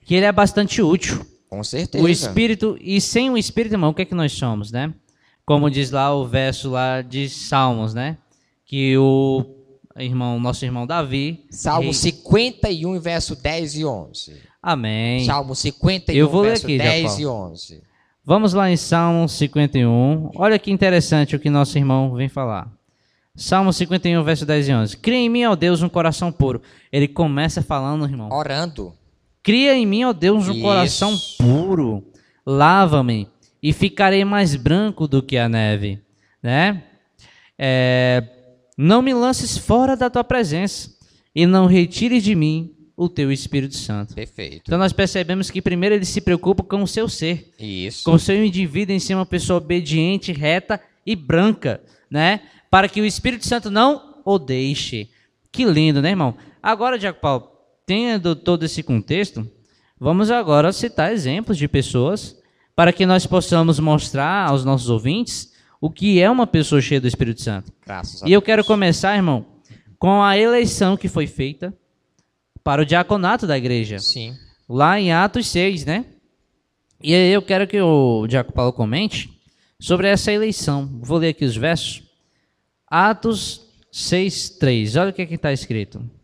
que 0.03 0.15
ele 0.15 0.25
é 0.25 0.31
bastante 0.31 0.81
útil. 0.81 1.25
Com 1.49 1.63
certeza. 1.63 2.03
O 2.03 2.09
Espírito, 2.09 2.77
e 2.81 2.99
sem 2.99 3.29
o 3.29 3.37
Espírito, 3.37 3.73
irmão, 3.73 3.91
o 3.91 3.93
que 3.93 4.01
é 4.01 4.05
que 4.05 4.15
nós 4.15 4.31
somos, 4.33 4.71
né? 4.71 4.93
Como 5.45 5.69
diz 5.69 5.91
lá 5.91 6.13
o 6.13 6.25
verso 6.27 6.69
lá 6.71 7.01
de 7.01 7.29
Salmos, 7.29 7.93
né? 7.93 8.17
Que 8.65 8.97
o 8.97 9.45
irmão, 9.97 10.39
nosso 10.39 10.65
irmão 10.65 10.85
Davi. 10.85 11.45
Salmo 11.49 11.83
rei- 11.83 11.93
51, 11.93 12.99
verso 12.99 13.35
10 13.35 13.75
e 13.75 13.85
11. 13.85 14.35
Amém. 14.61 15.23
Salmo 15.25 15.55
51, 15.55 16.17
Eu 16.17 16.29
vou 16.29 16.41
ler 16.41 16.49
verso 16.49 16.65
aqui, 16.65 16.77
10 16.77 17.03
Jacó. 17.11 17.21
e 17.21 17.25
11. 17.27 17.83
Vamos 18.25 18.53
lá 18.53 18.69
em 18.69 18.75
Salmo 18.75 19.29
51. 19.29 20.31
Olha 20.35 20.59
que 20.59 20.69
interessante 20.69 21.33
o 21.33 21.39
que 21.39 21.49
nosso 21.49 21.77
irmão 21.77 22.13
vem 22.13 22.27
falar. 22.27 22.69
Salmo 23.33 23.71
51, 23.71 24.21
verso 24.23 24.45
10 24.45 24.67
e 24.67 24.73
11. 24.73 24.97
Cria 24.97 25.15
em 25.17 25.29
mim, 25.29 25.45
ó 25.45 25.55
Deus, 25.55 25.81
um 25.81 25.87
coração 25.87 26.29
puro. 26.31 26.61
Ele 26.91 27.07
começa 27.07 27.61
falando, 27.61 28.03
irmão. 28.03 28.29
Orando. 28.33 28.91
Cria 29.47 29.73
em 29.73 29.85
mim, 29.85 30.03
ó 30.03 30.11
Deus, 30.11 30.49
um 30.49 30.51
Isso. 30.51 30.61
coração 30.61 31.17
puro. 31.37 32.03
Lava-me 32.45 33.29
e 33.63 33.71
ficarei 33.71 34.25
mais 34.25 34.57
branco 34.57 35.07
do 35.07 35.23
que 35.23 35.37
a 35.37 35.47
neve, 35.47 36.01
né? 36.43 36.83
É, 37.57 38.23
não 38.77 39.01
me 39.01 39.13
lances 39.13 39.57
fora 39.57 39.95
da 39.95 40.09
tua 40.09 40.25
presença 40.25 40.93
e 41.33 41.45
não 41.45 41.65
retires 41.65 42.25
de 42.25 42.35
mim 42.35 42.75
o 42.97 43.07
teu 43.07 43.31
Espírito 43.31 43.77
Santo. 43.77 44.13
Perfeito. 44.13 44.63
Então 44.65 44.77
nós 44.77 44.91
percebemos 44.91 45.49
que 45.49 45.61
primeiro 45.61 45.95
ele 45.95 46.03
se 46.03 46.19
preocupa 46.19 46.61
com 46.61 46.83
o 46.83 46.87
seu 46.87 47.07
ser, 47.07 47.53
Isso. 47.57 48.03
com 48.03 48.15
o 48.15 48.19
seu 48.19 48.43
indivíduo 48.43 48.93
em 48.93 48.99
ser 48.99 49.15
uma 49.15 49.25
pessoa 49.25 49.59
obediente, 49.59 50.33
reta 50.33 50.77
e 51.05 51.15
branca, 51.15 51.81
né? 52.11 52.41
Para 52.69 52.89
que 52.89 52.99
o 52.99 53.05
Espírito 53.05 53.47
Santo 53.47 53.71
não 53.71 54.21
o 54.25 54.37
deixe. 54.37 55.09
Que 55.53 55.63
lindo, 55.63 56.01
né, 56.01 56.09
irmão? 56.09 56.35
Agora, 56.61 56.99
Diaco 56.99 57.21
Paulo, 57.21 57.56
tendo 57.87 58.35
todo 58.35 58.63
esse 58.63 58.83
contexto, 58.83 59.49
vamos 59.97 60.29
agora 60.29 60.73
citar 60.73 61.13
exemplos 61.13 61.57
de 61.57 61.69
pessoas 61.69 62.37
para 62.75 62.91
que 62.91 63.05
nós 63.05 63.25
possamos 63.25 63.79
mostrar 63.79 64.49
aos 64.49 64.65
nossos 64.65 64.89
ouvintes 64.89 65.53
o 65.79 65.89
que 65.89 66.21
é 66.21 66.29
uma 66.29 66.45
pessoa 66.45 66.81
cheia 66.81 66.99
do 66.99 67.07
Espírito 67.07 67.41
Santo. 67.41 67.71
Graças 67.85 68.21
E 68.23 68.33
eu 68.33 68.41
quero 68.41 68.63
começar, 68.65 69.15
irmão, 69.15 69.45
com 69.97 70.21
a 70.21 70.37
eleição 70.37 70.97
que 70.97 71.07
foi 71.07 71.27
feita 71.27 71.73
para 72.61 72.81
o 72.81 72.85
diaconato 72.85 73.47
da 73.47 73.57
igreja, 73.57 73.99
Sim. 73.99 74.35
lá 74.67 74.99
em 74.99 75.13
Atos 75.13 75.47
6, 75.47 75.85
né? 75.85 76.05
E 77.01 77.15
aí 77.15 77.31
eu 77.31 77.41
quero 77.41 77.65
que 77.65 77.79
o 77.79 78.27
Diaco 78.27 78.51
Paulo 78.51 78.73
comente 78.73 79.39
sobre 79.79 80.07
essa 80.09 80.31
eleição. 80.31 80.99
Vou 81.01 81.19
ler 81.19 81.29
aqui 81.29 81.45
os 81.45 81.55
versos. 81.55 82.03
Atos 82.85 83.61
6, 83.93 84.49
3. 84.51 84.95
Olha 84.97 85.11
o 85.11 85.13
que 85.13 85.21
está 85.21 85.53
escrito. 85.53 86.16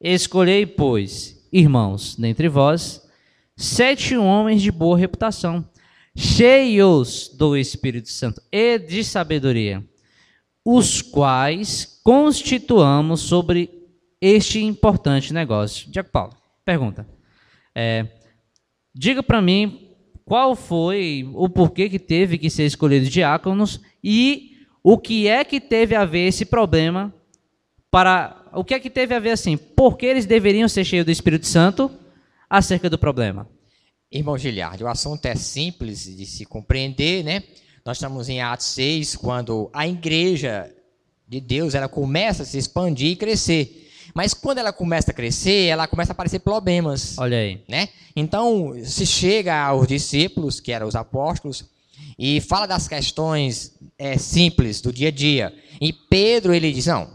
Escolhei, 0.00 0.64
pois, 0.64 1.46
irmãos, 1.52 2.16
dentre 2.16 2.48
vós, 2.48 3.06
sete 3.54 4.16
homens 4.16 4.62
de 4.62 4.72
boa 4.72 4.96
reputação, 4.96 5.68
cheios 6.16 7.28
do 7.36 7.54
Espírito 7.54 8.08
Santo 8.08 8.40
e 8.50 8.78
de 8.78 9.04
sabedoria, 9.04 9.84
os 10.64 11.02
quais 11.02 12.00
constituamos 12.02 13.20
sobre 13.20 13.68
este 14.18 14.62
importante 14.62 15.34
negócio. 15.34 15.90
Diaco 15.90 16.10
Paulo, 16.10 16.34
pergunta. 16.64 17.06
É, 17.74 18.06
diga 18.94 19.22
para 19.22 19.42
mim 19.42 19.90
qual 20.24 20.56
foi 20.56 21.28
o 21.34 21.46
porquê 21.46 21.90
que 21.90 21.98
teve 21.98 22.38
que 22.38 22.48
ser 22.48 22.64
escolhido 22.64 23.04
diáconos 23.04 23.78
e 24.02 24.56
o 24.82 24.96
que 24.96 25.28
é 25.28 25.44
que 25.44 25.60
teve 25.60 25.94
a 25.94 26.06
ver 26.06 26.28
esse 26.28 26.46
problema 26.46 27.14
para 27.90 28.44
o 28.52 28.64
que 28.64 28.74
é 28.74 28.80
que 28.80 28.90
teve 28.90 29.14
a 29.14 29.18
ver 29.18 29.30
assim? 29.30 29.56
Por 29.56 29.96
que 29.96 30.06
eles 30.06 30.26
deveriam 30.26 30.68
ser 30.68 30.84
cheios 30.84 31.04
do 31.04 31.10
Espírito 31.10 31.46
Santo 31.46 31.90
acerca 32.48 32.88
do 32.88 32.98
problema? 32.98 33.48
Irmão 34.10 34.36
Giliardi, 34.36 34.82
o 34.82 34.88
assunto 34.88 35.24
é 35.26 35.34
simples 35.34 36.04
de 36.04 36.26
se 36.26 36.44
compreender, 36.44 37.22
né? 37.22 37.44
Nós 37.84 37.96
estamos 37.96 38.28
em 38.28 38.40
Atos 38.40 38.66
6, 38.66 39.16
quando 39.16 39.70
a 39.72 39.86
igreja 39.86 40.70
de 41.26 41.40
Deus 41.40 41.74
ela 41.74 41.88
começa 41.88 42.42
a 42.42 42.46
se 42.46 42.58
expandir 42.58 43.12
e 43.12 43.16
crescer. 43.16 43.88
Mas 44.12 44.34
quando 44.34 44.58
ela 44.58 44.72
começa 44.72 45.12
a 45.12 45.14
crescer, 45.14 45.66
ela 45.66 45.86
começa 45.86 46.10
a 46.10 46.14
aparecer 46.14 46.40
problemas. 46.40 47.16
Olha 47.18 47.38
aí. 47.38 47.62
né? 47.68 47.88
Então, 48.16 48.74
se 48.84 49.06
chega 49.06 49.56
aos 49.56 49.86
discípulos, 49.86 50.58
que 50.58 50.72
eram 50.72 50.88
os 50.88 50.96
apóstolos, 50.96 51.64
e 52.18 52.40
fala 52.40 52.66
das 52.66 52.88
questões 52.88 53.74
é, 53.96 54.18
simples 54.18 54.80
do 54.80 54.92
dia 54.92 55.08
a 55.08 55.12
dia. 55.12 55.54
E 55.80 55.92
Pedro, 55.92 56.52
ele 56.52 56.72
diz, 56.72 56.86
não, 56.86 57.08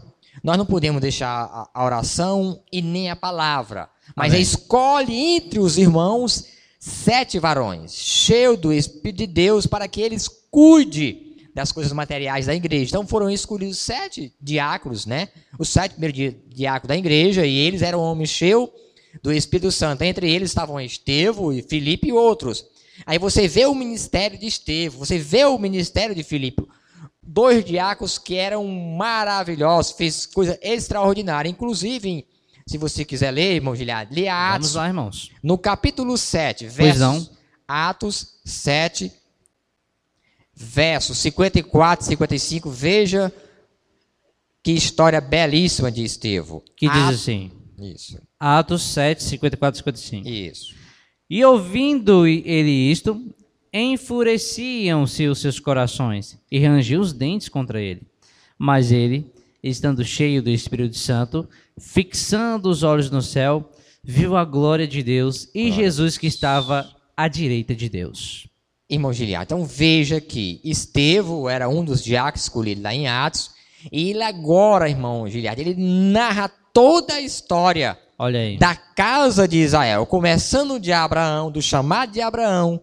nós 0.46 0.56
não 0.56 0.64
podemos 0.64 1.02
deixar 1.02 1.68
a, 1.74 1.84
oração 1.84 2.62
e 2.70 2.80
nem 2.80 3.10
a 3.10 3.16
palavra, 3.16 3.90
mas 4.14 4.32
Amém. 4.32 4.40
escolhe 4.42 5.12
entre 5.12 5.58
os 5.58 5.76
irmãos 5.76 6.44
sete 6.78 7.40
varões, 7.40 7.92
cheios 7.92 8.56
do 8.56 8.72
Espírito 8.72 9.18
de 9.18 9.26
Deus, 9.26 9.66
para 9.66 9.88
que 9.88 10.00
eles 10.00 10.28
cuidem 10.48 11.34
das 11.52 11.72
coisas 11.72 11.92
materiais 11.92 12.46
da 12.46 12.54
igreja. 12.54 12.90
Então 12.90 13.04
foram 13.04 13.28
escolhidos 13.28 13.78
sete 13.78 14.32
diáconos, 14.40 15.04
né? 15.04 15.30
Os 15.58 15.68
sete 15.68 15.94
primeiros 15.94 16.16
di- 16.16 16.36
diáconos 16.54 16.88
da 16.88 16.96
igreja, 16.96 17.44
e 17.44 17.56
eles 17.56 17.82
eram 17.82 17.98
homens 17.98 18.30
cheios 18.30 18.68
do 19.20 19.32
Espírito 19.32 19.72
Santo. 19.72 20.02
Entre 20.02 20.30
eles 20.30 20.50
estavam 20.50 20.80
Estevão 20.80 21.52
e 21.52 21.60
Filipe 21.60 22.06
e 22.06 22.12
outros. 22.12 22.64
Aí 23.04 23.18
você 23.18 23.48
vê 23.48 23.66
o 23.66 23.74
ministério 23.74 24.38
de 24.38 24.46
Estevão, 24.46 25.00
você 25.00 25.18
vê 25.18 25.44
o 25.44 25.58
ministério 25.58 26.14
de 26.14 26.22
Filipe. 26.22 26.62
Dois 27.26 27.64
diáconos 27.64 28.18
que 28.18 28.36
eram 28.36 28.64
maravilhosos, 28.66 29.92
fez 29.92 30.26
coisa 30.26 30.58
extraordinária. 30.62 31.48
Inclusive, 31.48 32.26
se 32.66 32.78
você 32.78 33.04
quiser 33.04 33.30
ler, 33.32 33.56
irmão 33.56 33.74
Gilhard, 33.74 34.14
lê 34.14 34.26
Vamos 34.26 34.54
Atos, 34.54 34.74
lá, 34.74 34.86
irmãos. 34.86 35.30
no 35.42 35.58
capítulo 35.58 36.16
7, 36.16 36.68
Pois 36.76 36.98
não. 36.98 37.12
versos, 37.14 37.30
Atos 37.66 38.34
7, 38.44 39.12
versos 40.54 41.18
54 41.18 42.04
e 42.04 42.08
55, 42.08 42.70
veja 42.70 43.32
que 44.62 44.72
história 44.72 45.20
belíssima 45.20 45.90
de 45.90 46.02
Estevão. 46.04 46.62
Que 46.76 46.88
diz 46.88 46.96
Atos- 46.98 47.20
assim: 47.20 47.50
Isso, 47.78 48.18
Atos 48.38 48.82
7, 48.82 49.22
54 49.22 49.76
e 49.76 49.78
55. 49.78 50.28
isso. 50.28 50.74
E 51.28 51.44
ouvindo 51.44 52.26
ele 52.26 52.70
isto, 52.90 53.20
enfureciam-se 53.80 55.26
os 55.26 55.40
seus 55.40 55.60
corações 55.60 56.38
e 56.50 56.58
rangiam 56.58 57.00
os 57.00 57.12
dentes 57.12 57.48
contra 57.48 57.80
ele. 57.80 58.02
Mas 58.58 58.90
ele, 58.90 59.30
estando 59.62 60.04
cheio 60.04 60.42
do 60.42 60.50
Espírito 60.50 60.96
Santo, 60.96 61.48
fixando 61.78 62.70
os 62.70 62.82
olhos 62.82 63.10
no 63.10 63.20
céu, 63.20 63.70
viu 64.02 64.36
a 64.36 64.44
glória 64.44 64.86
de 64.86 65.02
Deus 65.02 65.48
e 65.54 65.70
Jesus 65.70 66.16
que 66.16 66.26
estava 66.26 66.88
à 67.16 67.28
direita 67.28 67.74
de 67.74 67.88
Deus. 67.88 68.48
Irmão 68.88 69.12
Giliar, 69.12 69.42
então 69.42 69.64
veja 69.64 70.20
que 70.20 70.60
Estevão 70.62 71.48
era 71.48 71.68
um 71.68 71.84
dos 71.84 72.02
diáconos 72.02 72.42
escolhidos 72.42 72.84
lá 72.84 72.94
em 72.94 73.08
Atos, 73.08 73.50
e 73.90 74.10
ele 74.10 74.22
agora, 74.22 74.88
irmão 74.88 75.28
Giliar, 75.28 75.58
ele 75.58 75.74
narra 75.74 76.48
toda 76.72 77.14
a 77.14 77.20
história 77.20 77.98
Olha 78.16 78.38
aí. 78.38 78.56
da 78.58 78.76
casa 78.76 79.48
de 79.48 79.58
Israel, 79.58 80.06
começando 80.06 80.78
de 80.78 80.92
Abraão, 80.92 81.50
do 81.50 81.60
chamado 81.60 82.12
de 82.12 82.20
Abraão, 82.20 82.80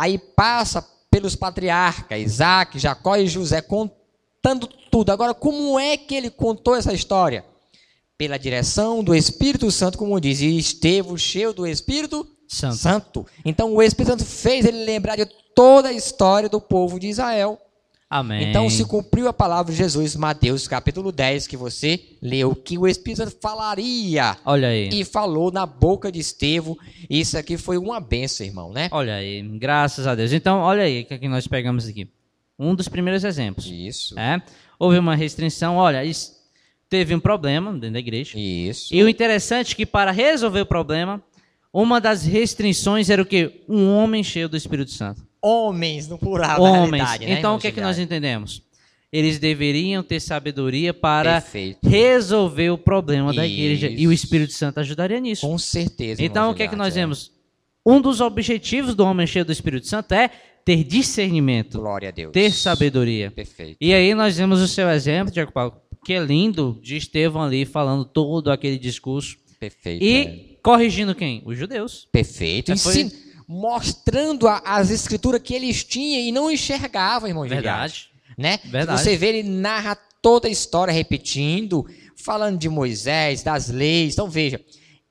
aí 0.00 0.16
passa 0.16 0.82
pelos 1.10 1.36
patriarcas, 1.36 2.18
Isaac, 2.18 2.78
Jacó 2.78 3.16
e 3.16 3.26
José, 3.26 3.60
contando 3.60 4.66
tudo. 4.90 5.12
Agora, 5.12 5.34
como 5.34 5.78
é 5.78 5.94
que 5.98 6.14
ele 6.14 6.30
contou 6.30 6.74
essa 6.74 6.94
história? 6.94 7.44
Pela 8.16 8.38
direção 8.38 9.04
do 9.04 9.14
Espírito 9.14 9.70
Santo, 9.70 9.98
como 9.98 10.18
diz, 10.18 10.40
e 10.40 10.56
Estevão, 10.56 11.18
cheio 11.18 11.52
do 11.52 11.66
Espírito 11.66 12.26
Santo. 12.48 12.76
Santo. 12.76 13.26
Então, 13.44 13.74
o 13.74 13.82
Espírito 13.82 14.12
Santo 14.12 14.24
fez 14.24 14.64
ele 14.64 14.86
lembrar 14.86 15.16
de 15.16 15.26
toda 15.54 15.90
a 15.90 15.92
história 15.92 16.48
do 16.48 16.62
povo 16.62 16.98
de 16.98 17.08
Israel. 17.08 17.60
Amém. 18.10 18.50
Então 18.50 18.68
se 18.68 18.84
cumpriu 18.84 19.28
a 19.28 19.32
palavra 19.32 19.70
de 19.70 19.78
Jesus, 19.78 20.16
Mateus 20.16 20.66
capítulo 20.66 21.12
10, 21.12 21.46
que 21.46 21.56
você 21.56 22.00
leu, 22.20 22.56
que 22.56 22.76
o 22.76 22.88
Espírito 22.88 23.18
Santo 23.18 23.36
falaria 23.40 24.36
Olha 24.44 24.66
aí. 24.66 24.88
e 24.92 25.04
falou 25.04 25.52
na 25.52 25.64
boca 25.64 26.10
de 26.10 26.18
Estevão. 26.18 26.76
Isso 27.08 27.38
aqui 27.38 27.56
foi 27.56 27.78
uma 27.78 28.00
benção, 28.00 28.44
irmão, 28.44 28.72
né? 28.72 28.88
Olha 28.90 29.14
aí. 29.14 29.40
Graças 29.56 30.08
a 30.08 30.16
Deus. 30.16 30.32
Então, 30.32 30.58
olha 30.58 30.82
aí 30.82 31.02
o 31.02 31.04
que, 31.04 31.14
é 31.14 31.18
que 31.18 31.28
nós 31.28 31.46
pegamos 31.46 31.86
aqui. 31.86 32.08
Um 32.58 32.74
dos 32.74 32.88
primeiros 32.88 33.22
exemplos. 33.22 33.66
Isso. 33.66 34.18
É? 34.18 34.42
Houve 34.76 34.98
uma 34.98 35.14
restrição. 35.14 35.76
Olha, 35.76 36.02
teve 36.88 37.14
um 37.14 37.20
problema 37.20 37.72
dentro 37.72 37.92
da 37.92 38.00
igreja. 38.00 38.36
Isso. 38.36 38.92
E 38.92 39.00
o 39.04 39.08
interessante 39.08 39.72
é 39.74 39.76
que 39.76 39.86
para 39.86 40.10
resolver 40.10 40.62
o 40.62 40.66
problema, 40.66 41.22
uma 41.72 42.00
das 42.00 42.24
restrições 42.24 43.08
era 43.08 43.22
o 43.22 43.26
quê? 43.26 43.62
Um 43.68 43.94
homem 43.94 44.24
cheio 44.24 44.48
do 44.48 44.56
Espírito 44.56 44.90
Santo. 44.90 45.29
Homens 45.42 46.08
no 46.08 46.18
plural, 46.18 46.60
Homens. 46.60 47.02
né, 47.02 47.16
então 47.20 47.32
irmão 47.36 47.56
o 47.56 47.58
que 47.58 47.68
é 47.68 47.72
que 47.72 47.80
nós 47.80 47.98
entendemos? 47.98 48.62
Eles 49.12 49.38
deveriam 49.38 50.02
ter 50.02 50.20
sabedoria 50.20 50.94
para 50.94 51.40
Perfeito. 51.40 51.78
resolver 51.88 52.70
o 52.70 52.78
problema 52.78 53.32
da 53.32 53.44
igreja 53.46 53.88
e 53.88 54.06
o 54.06 54.12
Isso. 54.12 54.24
Espírito 54.24 54.52
Santo 54.52 54.78
ajudaria 54.78 55.18
nisso. 55.18 55.46
Com 55.46 55.58
certeza. 55.58 56.22
Então 56.22 56.50
o 56.50 56.54
que 56.54 56.62
é 56.62 56.68
que 56.68 56.76
nós 56.76 56.94
vemos? 56.94 57.32
Um 57.84 58.00
dos 58.00 58.20
objetivos 58.20 58.94
do 58.94 59.04
homem 59.04 59.26
cheio 59.26 59.44
do 59.44 59.50
Espírito 59.50 59.86
Santo 59.88 60.12
é 60.12 60.30
ter 60.64 60.84
discernimento, 60.84 61.78
Glória 61.80 62.10
a 62.10 62.12
Deus. 62.12 62.30
ter 62.32 62.52
sabedoria. 62.52 63.30
Perfeito. 63.30 63.76
E 63.80 63.92
aí 63.94 64.14
nós 64.14 64.36
vemos 64.36 64.60
o 64.60 64.68
seu 64.68 64.88
exemplo, 64.90 65.32
Tiago 65.32 65.50
Paulo, 65.50 65.74
que 66.04 66.12
é 66.12 66.20
lindo, 66.20 66.78
de 66.82 66.96
Estevão 66.96 67.42
ali 67.42 67.64
falando 67.64 68.04
todo 68.04 68.50
aquele 68.52 68.78
discurso. 68.78 69.36
Perfeito. 69.58 70.02
é. 70.02 70.06
E 70.06 70.58
corrigindo 70.62 71.14
quem? 71.14 71.42
Os 71.44 71.58
judeus. 71.58 72.06
Perfeito. 72.12 72.70
É, 72.72 72.76
foi- 72.76 73.10
Mostrando 73.50 74.46
a- 74.46 74.62
as 74.64 74.90
escrituras 74.90 75.42
que 75.42 75.52
eles 75.52 75.82
tinham 75.82 76.20
e 76.22 76.30
não 76.30 76.48
enxergavam, 76.50 77.28
irmão. 77.28 77.48
Verdade. 77.48 78.08
né? 78.38 78.58
Verdade. 78.64 79.00
Você 79.02 79.16
vê 79.16 79.26
ele 79.38 79.42
narra 79.48 79.96
toda 80.22 80.46
a 80.46 80.50
história 80.50 80.92
repetindo, 80.92 81.84
falando 82.16 82.56
de 82.56 82.68
Moisés, 82.68 83.42
das 83.42 83.68
leis. 83.68 84.12
Então 84.14 84.30
veja, 84.30 84.60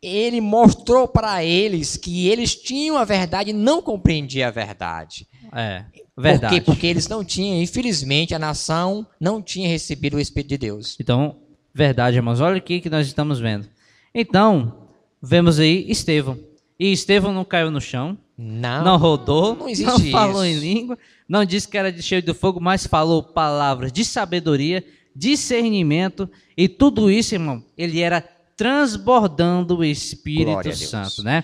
ele 0.01 0.39
mostrou 0.39 1.05
para 1.05 1.43
eles 1.43 1.97
que 1.97 2.29
eles 2.29 2.55
tinham 2.55 2.97
a 2.97 3.03
verdade 3.03 3.49
e 3.49 3.53
não 3.53 3.81
compreendiam 3.81 4.47
a 4.47 4.51
verdade. 4.51 5.27
É, 5.53 5.83
Por 6.15 6.21
verdade. 6.23 6.55
quê? 6.55 6.61
Porque 6.61 6.87
eles 6.87 7.09
não 7.09 7.23
tinham, 7.25 7.61
infelizmente, 7.61 8.33
a 8.33 8.39
nação 8.39 9.05
não 9.19 9.41
tinha 9.41 9.67
recebido 9.67 10.15
o 10.15 10.19
Espírito 10.19 10.49
de 10.49 10.57
Deus. 10.59 10.95
Então, 10.99 11.35
verdade, 11.73 12.15
irmãos. 12.15 12.39
Olha 12.39 12.55
aqui 12.57 12.79
que 12.79 12.89
nós 12.89 13.05
estamos 13.05 13.37
vendo. 13.39 13.67
Então, 14.15 14.87
vemos 15.21 15.59
aí 15.59 15.85
Estevão. 15.91 16.39
E 16.79 16.91
Estevão 16.93 17.33
não 17.33 17.43
caiu 17.43 17.69
no 17.69 17.81
chão, 17.81 18.17
Não, 18.41 18.85
não 18.85 18.97
rodou, 18.97 19.53
não 19.53 19.67
não, 19.67 19.99
falou 20.11 20.45
isso. 20.45 20.55
em 20.55 20.59
língua, 20.59 20.97
não 21.27 21.43
disse 21.43 21.67
que 21.67 21.77
era 21.77 21.91
de 21.91 22.01
cheio 22.01 22.21
de 22.21 22.33
fogo, 22.33 22.61
mas 22.61 22.87
falou 22.87 23.21
palavras 23.21 23.91
de 23.91 24.05
sabedoria, 24.05 24.81
discernimento 25.13 26.29
e 26.55 26.69
tudo 26.69 27.11
isso, 27.11 27.35
irmão, 27.35 27.61
ele 27.77 27.99
era 27.99 28.21
transbordando 28.55 29.79
o 29.79 29.83
Espírito. 29.83 30.73
Santo, 30.73 31.21
né? 31.21 31.43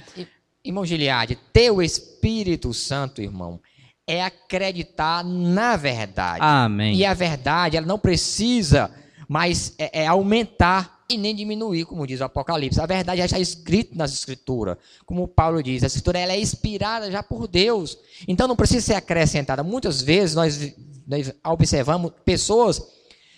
Irmão 0.63 0.85
Giliade, 0.85 1.37
ter 1.51 1.69
o 1.69 1.81
Espírito 1.81 2.73
Santo, 2.73 3.21
irmão, 3.21 3.59
é 4.07 4.23
acreditar 4.23 5.21
na 5.21 5.75
verdade. 5.75 6.39
Amém. 6.41 6.95
E 6.95 7.05
a 7.05 7.13
verdade, 7.13 7.75
ela 7.75 7.85
não 7.85 7.99
precisa 7.99 8.89
mais 9.27 9.75
é, 9.77 10.03
é 10.03 10.07
aumentar 10.07 10.94
e 11.09 11.17
nem 11.17 11.35
diminuir, 11.35 11.85
como 11.85 12.05
diz 12.07 12.19
o 12.19 12.23
Apocalipse. 12.23 12.81
A 12.81 12.85
verdade 12.85 13.19
já 13.19 13.25
está 13.25 13.39
escrita 13.39 13.95
nas 13.95 14.13
Escrituras. 14.13 14.77
Como 15.05 15.27
Paulo 15.27 15.61
diz, 15.61 15.83
a 15.83 15.87
Escritura 15.87 16.19
ela 16.19 16.33
é 16.33 16.39
inspirada 16.39 17.11
já 17.11 17.21
por 17.21 17.47
Deus. 17.47 17.97
Então 18.27 18.47
não 18.47 18.55
precisa 18.55 18.81
ser 18.81 18.93
acrescentada. 18.95 19.63
Muitas 19.63 20.01
vezes 20.01 20.35
nós 20.35 20.73
nós 21.07 21.31
observamos 21.43 22.11
pessoas 22.23 22.81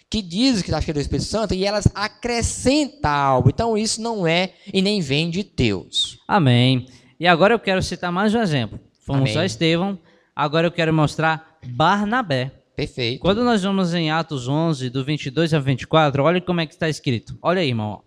que 0.10 0.22
dizem 0.22 0.64
que 0.64 0.70
está 0.70 0.80
cheio 0.80 0.94
do 0.94 1.02
Espírito 1.02 1.28
Santo 1.28 1.54
e 1.54 1.66
elas 1.66 1.88
acrescentam 1.94 3.12
algo. 3.12 3.50
Então 3.50 3.78
isso 3.78 4.02
não 4.02 4.26
é 4.26 4.54
e 4.74 4.82
nem 4.82 5.02
vem 5.02 5.30
de 5.30 5.44
Deus. 5.44 6.20
Amém. 6.28 6.88
E 7.20 7.28
agora 7.28 7.54
eu 7.54 7.60
quero 7.60 7.84
citar 7.84 8.12
mais 8.12 8.34
um 8.34 8.42
exemplo. 8.42 8.80
Fomos 9.02 9.24
Amém. 9.24 9.34
só 9.34 9.44
Estevão, 9.44 10.00
agora 10.36 10.68
eu 10.68 10.72
quero 10.72 10.94
mostrar 10.94 11.58
Barnabé. 11.66 12.52
Perfeito. 12.78 13.20
Quando 13.20 13.44
nós 13.44 13.64
vamos 13.64 13.96
em 13.96 14.12
Atos 14.12 14.48
11, 14.48 14.92
do 14.92 15.04
22 15.04 15.52
ao 15.52 15.60
24, 15.64 16.22
olha 16.22 16.40
como 16.40 16.62
é 16.62 16.66
que 16.68 16.76
está 16.76 16.88
escrito. 16.88 17.36
Olha 17.42 17.60
aí, 17.60 17.70
irmão. 17.70 18.04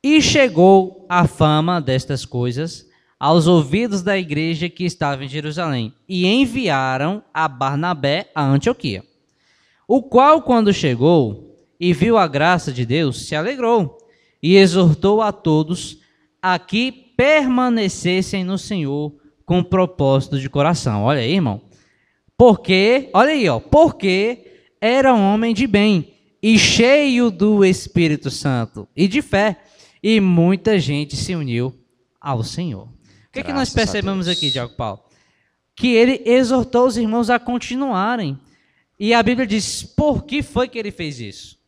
E 0.00 0.22
chegou 0.22 1.04
a 1.08 1.26
fama 1.26 1.80
destas 1.80 2.24
coisas 2.24 2.88
aos 3.18 3.48
ouvidos 3.48 4.00
da 4.00 4.16
igreja 4.16 4.68
que 4.68 4.84
estava 4.84 5.24
em 5.24 5.28
Jerusalém, 5.28 5.92
e 6.08 6.24
enviaram 6.24 7.22
a 7.34 7.48
Barnabé 7.48 8.30
a 8.32 8.44
Antioquia. 8.44 9.02
O 9.88 10.04
qual, 10.04 10.40
quando 10.40 10.72
chegou 10.72 11.56
e 11.78 11.92
viu 11.92 12.16
a 12.16 12.28
graça 12.28 12.72
de 12.72 12.86
Deus, 12.86 13.26
se 13.26 13.34
alegrou 13.34 13.98
e 14.40 14.56
exortou 14.56 15.20
a 15.20 15.32
todos 15.32 15.98
a 16.40 16.60
que 16.60 16.92
permanecessem 16.92 18.44
no 18.44 18.56
Senhor 18.56 19.12
com 19.44 19.64
propósito 19.64 20.38
de 20.38 20.48
coração. 20.48 21.02
Olha 21.02 21.20
aí, 21.20 21.34
irmão. 21.34 21.60
Porque, 22.40 23.10
olha 23.12 23.32
aí, 23.32 23.46
ó, 23.50 23.60
porque 23.60 24.62
era 24.80 25.12
um 25.12 25.20
homem 25.20 25.52
de 25.52 25.66
bem 25.66 26.14
e 26.42 26.58
cheio 26.58 27.30
do 27.30 27.62
Espírito 27.62 28.30
Santo 28.30 28.88
e 28.96 29.06
de 29.06 29.20
fé, 29.20 29.60
e 30.02 30.20
muita 30.20 30.78
gente 30.78 31.18
se 31.18 31.34
uniu 31.34 31.78
ao 32.18 32.42
Senhor. 32.42 32.84
O 32.84 32.92
que, 33.30 33.40
é 33.40 33.42
que 33.42 33.52
nós 33.52 33.68
percebemos 33.68 34.26
aqui, 34.26 34.50
Diago 34.50 34.74
Paulo? 34.74 35.02
Que 35.76 35.88
ele 35.88 36.22
exortou 36.24 36.86
os 36.86 36.96
irmãos 36.96 37.28
a 37.28 37.38
continuarem. 37.38 38.40
E 38.98 39.12
a 39.12 39.22
Bíblia 39.22 39.46
diz: 39.46 39.82
por 39.82 40.24
que 40.24 40.42
foi 40.42 40.66
que 40.66 40.78
ele 40.78 40.90
fez 40.90 41.20
isso? 41.20 41.58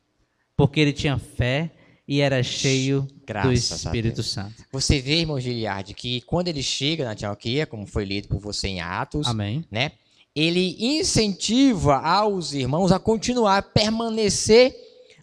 Porque 0.57 0.81
ele 0.81 0.95
tinha 0.95 1.19
fé 1.19 1.71
e 2.09 2.23
era 2.23 2.43
cheio 2.43 3.03
do 3.03 3.27
Graças 3.27 3.73
a 3.73 3.77
Espírito. 3.77 4.23
Santo. 4.23 4.65
Você 4.73 5.03
vê, 5.03 5.21
irmão 5.21 5.39
Giliardi, 5.39 5.93
que 5.93 6.23
quando 6.23 6.49
ele 6.49 6.63
chega 6.63 7.05
na 7.05 7.11
Antioquia, 7.11 7.67
como 7.67 7.87
foi 7.87 8.07
lido 8.07 8.29
por 8.29 8.41
você 8.41 8.69
em 8.69 8.81
Atos, 8.81 9.27
Amém. 9.27 9.67
né? 9.71 9.93
Ele 10.35 10.77
incentiva 10.79 11.97
aos 11.97 12.53
irmãos 12.53 12.91
a 12.91 12.99
continuar, 12.99 13.59
a 13.59 13.63
permanecer 13.63 14.75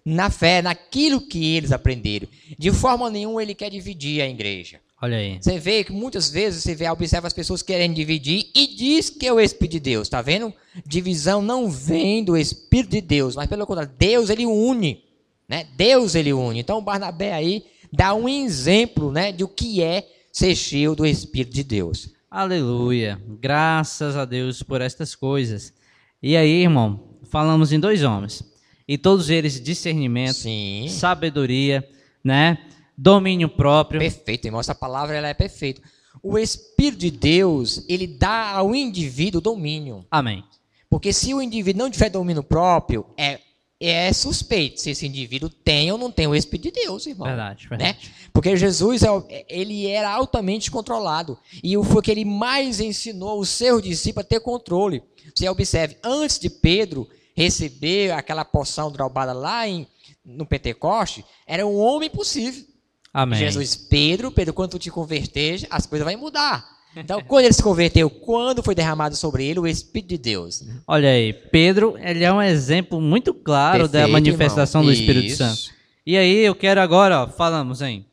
na 0.05 0.29
fé, 0.29 0.61
naquilo 0.61 1.21
que 1.21 1.55
eles 1.55 1.71
aprenderam. 1.71 2.27
De 2.57 2.71
forma 2.71 3.09
nenhuma 3.09 3.41
ele 3.41 3.55
quer 3.55 3.69
dividir 3.69 4.21
a 4.21 4.27
igreja. 4.27 4.79
Olha 5.01 5.17
aí. 5.17 5.37
Você 5.41 5.57
vê 5.57 5.83
que 5.83 5.93
muitas 5.93 6.29
vezes 6.29 6.61
você 6.63 6.75
vê, 6.75 6.89
observa 6.89 7.27
as 7.27 7.33
pessoas 7.33 7.61
querendo 7.61 7.95
dividir 7.95 8.49
e 8.53 8.67
diz 8.67 9.09
que 9.09 9.25
é 9.25 9.31
o 9.31 9.39
Espírito 9.39 9.71
de 9.73 9.79
Deus, 9.79 10.09
tá 10.09 10.21
vendo? 10.21 10.53
Divisão 10.85 11.41
não 11.41 11.69
vem 11.69 12.23
do 12.23 12.35
Espírito 12.35 12.91
de 12.91 13.01
Deus, 13.01 13.35
mas 13.35 13.47
pelo 13.47 13.65
contrário, 13.65 13.93
Deus 13.97 14.29
ele 14.29 14.45
une, 14.45 15.03
né? 15.47 15.67
Deus 15.77 16.15
ele 16.15 16.33
une. 16.33 16.59
Então 16.59 16.77
o 16.77 16.81
Barnabé 16.81 17.33
aí 17.33 17.63
dá 17.91 18.13
um 18.13 18.27
exemplo, 18.27 19.11
né, 19.11 19.31
de 19.31 19.43
o 19.43 19.47
que 19.47 19.81
é 19.81 20.05
ser 20.31 20.55
cheio 20.55 20.95
do 20.95 21.05
Espírito 21.05 21.53
de 21.53 21.63
Deus. 21.63 22.09
Aleluia. 22.31 23.19
Graças 23.41 24.15
a 24.15 24.23
Deus 24.23 24.61
por 24.61 24.81
estas 24.81 25.15
coisas. 25.15 25.73
E 26.21 26.37
aí, 26.37 26.61
irmão, 26.61 27.17
falamos 27.23 27.71
em 27.71 27.79
dois 27.79 28.03
homens. 28.03 28.43
E 28.87 28.99
todos 28.99 29.31
eles 29.31 29.59
discernimento, 29.59 30.35
Sim. 30.35 30.87
sabedoria, 30.89 31.87
né? 32.23 32.59
Domínio 32.95 33.49
próprio. 33.49 33.99
Perfeito, 33.99 34.45
irmão. 34.45 34.59
Essa 34.59 34.75
palavra 34.75 35.15
ela 35.15 35.27
é 35.27 35.33
perfeita. 35.33 35.81
O 36.21 36.37
Espírito 36.37 36.99
de 36.99 37.09
Deus, 37.09 37.83
ele 37.89 38.05
dá 38.05 38.51
ao 38.51 38.75
indivíduo 38.75 39.41
domínio. 39.41 40.05
Amém. 40.11 40.43
Porque 40.87 41.11
se 41.11 41.33
o 41.33 41.41
indivíduo 41.41 41.83
não 41.83 41.89
tiver 41.89 42.09
domínio 42.09 42.43
próprio, 42.43 43.07
é, 43.17 43.39
é 43.79 44.11
suspeito 44.11 44.81
se 44.81 44.89
esse 44.91 45.07
indivíduo 45.07 45.49
tem 45.49 45.91
ou 45.91 45.97
não 45.97 46.11
tem 46.11 46.27
o 46.27 46.35
Espírito 46.35 46.73
de 46.73 46.81
Deus, 46.83 47.05
irmão. 47.07 47.27
Verdade, 47.27 47.63
Né? 47.63 47.77
verdade. 47.77 48.11
Porque 48.33 48.55
Jesus, 48.57 49.03
é 49.03 49.11
o- 49.11 49.25
ele 49.47 49.87
era 49.87 50.11
altamente 50.11 50.69
controlado. 50.69 51.37
E 51.63 51.77
o 51.77 51.83
foi 51.83 52.01
que 52.01 52.11
ele 52.11 52.25
mais 52.25 52.79
ensinou 52.79 53.39
os 53.39 53.49
seus 53.49 53.81
discípulos 53.81 54.25
a 54.25 54.29
ter 54.29 54.39
controle. 54.41 55.01
Você 55.35 55.47
observe, 55.47 55.97
antes 56.03 56.37
de 56.39 56.49
Pedro 56.49 57.07
receber 57.35 58.11
aquela 58.11 58.43
porção 58.43 58.91
drobada 58.91 59.31
lá 59.33 59.67
em, 59.67 59.87
no 60.25 60.45
Pentecoste, 60.45 61.23
era 61.47 61.65
um 61.65 61.77
homem 61.77 62.09
possível. 62.09 62.65
Amém. 63.13 63.39
Jesus, 63.39 63.75
Pedro, 63.75 64.31
Pedro, 64.31 64.53
quando 64.53 64.71
tu 64.71 64.79
te 64.79 64.91
converteres, 64.91 65.65
as 65.69 65.85
coisas 65.85 66.05
vão 66.07 66.19
mudar. 66.19 66.78
Então, 66.99 67.21
quando 67.21 67.45
ele 67.45 67.53
se 67.53 67.63
converteu, 67.63 68.09
quando 68.09 68.61
foi 68.63 68.75
derramado 68.75 69.15
sobre 69.15 69.45
ele 69.45 69.59
o 69.59 69.67
Espírito 69.67 70.09
de 70.09 70.17
Deus? 70.17 70.63
Olha 70.87 71.09
aí, 71.09 71.31
Pedro, 71.33 71.95
ele 71.99 72.23
é 72.23 72.31
um 72.31 72.41
exemplo 72.41 72.99
muito 73.01 73.33
claro 73.33 73.83
da 73.87 73.99
Perfeito, 73.99 74.11
manifestação 74.11 74.81
irmão. 74.81 74.93
do 74.93 74.99
Espírito 74.99 75.25
Isso. 75.27 75.37
Santo. 75.37 75.75
E 76.05 76.17
aí 76.17 76.37
eu 76.39 76.55
quero 76.55 76.81
agora, 76.81 77.23
ó, 77.23 77.27
falamos 77.27 77.81
em 77.81 78.05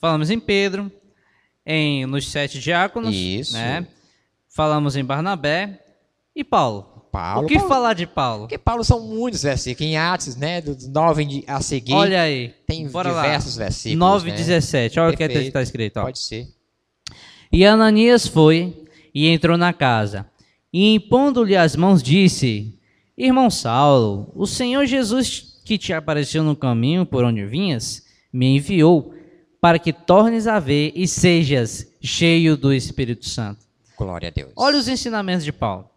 falamos 0.00 0.30
em 0.30 0.38
Pedro, 0.40 0.90
em 1.66 2.04
nos 2.06 2.28
sete 2.30 2.58
diáconos, 2.60 3.14
Isso. 3.14 3.52
né? 3.54 3.86
Falamos 4.48 4.96
em 4.96 5.04
Barnabé 5.04 5.80
e 6.34 6.44
Paulo. 6.44 6.90
Paulo, 7.10 7.44
o 7.44 7.48
que 7.48 7.54
Paulo- 7.54 7.68
falar 7.68 7.92
de 7.94 8.06
Paulo? 8.08 8.40
Porque 8.42 8.58
Paulo 8.58 8.82
são 8.82 8.98
muitos 9.00 9.42
versículos. 9.42 9.88
Em 9.88 9.96
Atos, 9.96 10.34
né, 10.34 10.60
nove 10.88 11.24
de- 11.24 11.44
a 11.46 11.60
seguir, 11.60 11.92
Olha 11.92 12.20
aí. 12.22 12.52
tem 12.66 12.86
diversos 12.86 13.56
lá. 13.56 13.64
versículos. 13.64 13.98
9 13.98 14.28
e 14.28 14.32
né? 14.32 14.36
17. 14.36 14.98
Olha 14.98 15.08
o 15.08 15.12
que 15.12 15.18
Perfeito. 15.18 15.46
está 15.46 15.62
escrito. 15.62 15.98
Ó. 15.98 16.02
Pode 16.02 16.18
ser. 16.18 16.48
E 17.54 17.64
Ananias 17.64 18.26
foi 18.26 18.74
e 19.14 19.28
entrou 19.28 19.56
na 19.56 19.72
casa. 19.72 20.26
E 20.72 20.92
impondo-lhe 20.92 21.56
as 21.56 21.76
mãos, 21.76 22.02
disse: 22.02 22.76
Irmão 23.16 23.48
Saulo, 23.48 24.32
o 24.34 24.44
Senhor 24.44 24.84
Jesus 24.86 25.60
que 25.64 25.78
te 25.78 25.92
apareceu 25.92 26.42
no 26.42 26.56
caminho 26.56 27.06
por 27.06 27.22
onde 27.22 27.46
vinhas, 27.46 28.02
me 28.32 28.56
enviou 28.56 29.14
para 29.60 29.78
que 29.78 29.92
tornes 29.92 30.48
a 30.48 30.58
ver 30.58 30.92
e 30.96 31.06
sejas 31.06 31.86
cheio 32.02 32.56
do 32.56 32.72
Espírito 32.72 33.28
Santo. 33.28 33.64
Glória 33.96 34.30
a 34.30 34.32
Deus. 34.32 34.50
Olha 34.56 34.76
os 34.76 34.88
ensinamentos 34.88 35.44
de 35.44 35.52
Paulo. 35.52 35.88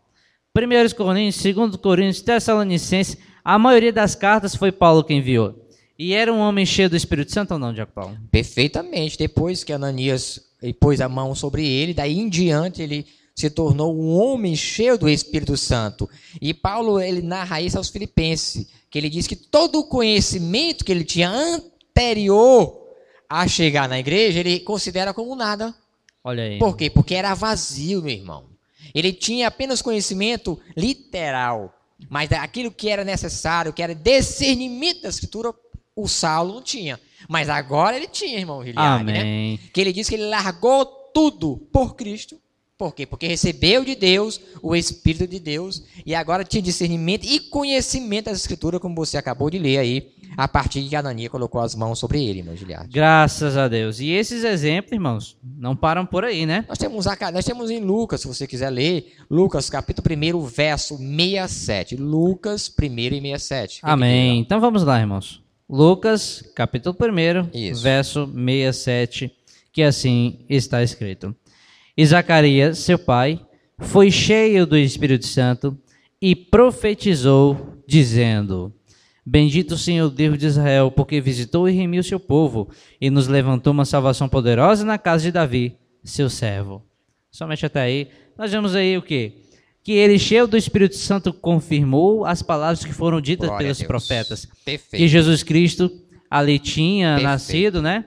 1 0.56 0.96
Coríntios, 0.96 1.56
2 1.56 1.76
Coríntios, 1.78 2.22
Tessalonicenses, 2.22 3.17
a 3.43 3.58
maioria 3.58 3.91
das 3.91 4.13
cartas 4.13 4.56
foi 4.56 4.72
Paulo 4.72 5.04
quem 5.04 5.17
enviou. 5.17 5.67
E 5.98 6.13
era 6.13 6.32
um 6.32 6.38
homem 6.38 6.67
cheio 6.67 6.91
do 6.91 6.96
Espírito 6.96 7.32
Santo 7.32 7.56
ou 7.56 7.60
não, 7.60 7.74
Diaco 7.74 7.93
Paulo? 7.93 8.15
Perfeitamente. 8.30 9.17
Depois 9.17 9.63
que 9.63 9.74
Ananias 9.74 10.46
eh, 10.62 10.74
pôs 10.74 11.02
a 11.02 11.10
mão 11.10 11.36
sobre 11.36 11.67
ele, 11.67 11.93
daí 11.93 12.17
em 12.17 12.30
diante 12.30 12.82
ele 12.82 13.06
se 13.36 13.50
tornou 13.50 13.96
um 13.96 14.15
homem 14.17 14.56
cheio 14.56 14.98
do 14.98 15.08
Espírito 15.08 15.56
Santo. 15.56 16.10
E 16.41 16.54
Paulo 16.54 17.00
ele 17.00 17.22
narra 17.22 17.62
isso 17.62 17.78
aos 17.78 17.89
Filipenses, 17.89 18.67
que 18.89 18.98
ele 18.98 19.10
diz 19.10 19.28
que 19.28 19.36
todo 19.36 19.80
o 19.80 19.84
conhecimento 19.84 20.84
que 20.84 20.91
ele 20.91 21.04
tinha 21.04 21.30
anterior 21.30 22.88
a 23.30 23.48
chegar 23.48 23.88
na 23.88 24.00
igreja, 24.00 24.39
ele 24.39 24.60
considera 24.60 25.13
como 25.13 25.36
nada. 25.36 25.76
Olha 26.24 26.43
aí. 26.43 26.58
Por 26.58 26.76
quê? 26.76 26.89
Porque 26.89 27.13
era 27.13 27.34
vazio, 27.36 28.02
meu 28.02 28.13
irmão. 28.13 28.46
Ele 28.93 29.13
tinha 29.13 29.48
apenas 29.48 29.82
conhecimento 29.82 30.60
literal, 30.76 31.74
mas 32.10 32.32
aquilo 32.32 32.72
que 32.72 32.89
era 32.89 33.04
necessário, 33.04 33.74
que 33.74 33.84
era 33.84 33.93
discernimento 33.93 35.04
da 35.04 35.10
escritura, 35.10 35.54
o 35.97 36.07
Saulo 36.07 36.53
não 36.53 36.62
tinha. 36.62 36.99
Mas 37.27 37.49
agora 37.49 37.97
ele 37.97 38.07
tinha, 38.07 38.39
irmão 38.39 38.63
Giliard, 38.63 39.03
né? 39.03 39.19
Amém. 39.19 39.60
Que 39.73 39.81
ele 39.81 39.91
diz 39.91 40.07
que 40.07 40.15
ele 40.15 40.27
largou 40.27 40.86
tudo 40.86 41.57
por 41.73 41.95
Cristo. 41.95 42.39
Por 42.77 42.93
quê? 42.93 43.07
Porque 43.07 43.25
recebeu 43.25 43.83
de 43.83 43.95
Deus 43.95 44.39
o 44.62 44.75
Espírito 44.75 45.25
de 45.25 45.39
Deus 45.39 45.83
e 46.05 46.13
agora 46.13 46.43
tinha 46.43 46.62
discernimento 46.62 47.25
e 47.25 47.39
conhecimento 47.39 48.25
das 48.25 48.38
Escrituras, 48.38 48.79
como 48.79 48.93
você 48.93 49.17
acabou 49.17 49.49
de 49.49 49.57
ler 49.57 49.79
aí, 49.79 50.12
a 50.38 50.47
partir 50.47 50.83
de 50.83 50.89
que 50.89 50.95
Anania 50.95 51.27
colocou 51.27 51.60
as 51.60 51.73
mãos 51.73 51.97
sobre 51.97 52.23
ele, 52.23 52.39
irmão 52.39 52.55
Giliard. 52.55 52.88
Graças 52.91 53.57
a 53.57 53.67
Deus. 53.67 53.99
E 53.99 54.12
esses 54.12 54.43
exemplos, 54.43 54.91
irmãos, 54.91 55.36
não 55.43 55.75
param 55.75 56.05
por 56.05 56.23
aí, 56.23 56.45
né? 56.45 56.65
Nós 56.69 56.77
temos, 56.77 57.07
nós 57.33 57.45
temos 57.45 57.71
em 57.71 57.79
Lucas, 57.79 58.21
se 58.21 58.27
você 58.27 58.45
quiser 58.45 58.69
ler, 58.69 59.12
Lucas 59.27 59.71
capítulo 59.71 60.07
1, 60.43 60.45
verso 60.45 60.97
67. 60.97 61.95
Lucas 61.95 62.71
1 62.79 62.86
e 62.86 63.21
67. 63.21 63.81
Quem 63.81 63.89
Amém. 63.89 64.39
Então 64.39 64.62
vamos 64.62 64.83
lá, 64.83 64.99
irmãos. 64.99 65.46
Lucas, 65.69 66.43
capítulo 66.56 66.95
1, 66.97 67.49
Isso. 67.53 67.84
verso 67.84 68.25
67, 68.25 69.30
que 69.73 69.84
assim 69.84 70.45
está 70.49 70.82
escrito. 70.82 71.36
E 71.95 72.06
Zacarias, 72.06 72.80
seu 72.80 72.97
pai, 72.97 73.39
foi 73.80 74.10
cheio 74.10 74.65
do 74.65 74.77
Espírito 74.77 75.25
Santo 75.25 75.77
e 76.21 76.36
profetizou, 76.36 77.84
dizendo: 77.86 78.73
Bendito 79.25 79.73
o 79.73 79.77
Senhor 79.77 80.10
Deus 80.10 80.38
de 80.38 80.45
Israel, 80.45 80.89
porque 80.89 81.19
visitou 81.19 81.67
e 81.67 81.73
remiu 81.73 82.01
seu 82.01 82.19
povo 82.19 82.69
e 83.01 83.10
nos 83.10 83.27
levantou 83.27 83.73
uma 83.73 83.84
salvação 83.84 84.30
poderosa 84.30 84.86
na 84.86 84.97
casa 84.97 85.23
de 85.23 85.32
Davi, 85.34 85.75
seu 86.01 86.30
servo. 86.30 86.82
Somente 87.30 87.65
até 87.65 87.82
aí. 87.82 88.08
Nós 88.38 88.51
vemos 88.51 88.73
aí 88.73 88.97
o 88.97 89.01
quê? 89.01 89.34
Que 89.88 89.93
ele, 89.93 90.19
cheio 90.19 90.45
do 90.45 90.58
Espírito 90.58 90.97
Santo, 90.97 91.32
confirmou 91.32 92.26
as 92.26 92.41
palavras 92.41 92.84
que 92.84 92.91
foram 92.91 93.21
ditas 93.21 93.47
Glória 93.47 93.67
pelos 93.67 93.82
profetas. 93.84 94.45
Perfeito. 94.65 95.02
Que 95.02 95.08
Jesus 95.08 95.43
Cristo 95.43 95.89
ali 96.30 96.60
tinha 96.60 97.12
Perfeito. 97.12 97.30
nascido, 97.30 97.82
né? 97.82 98.04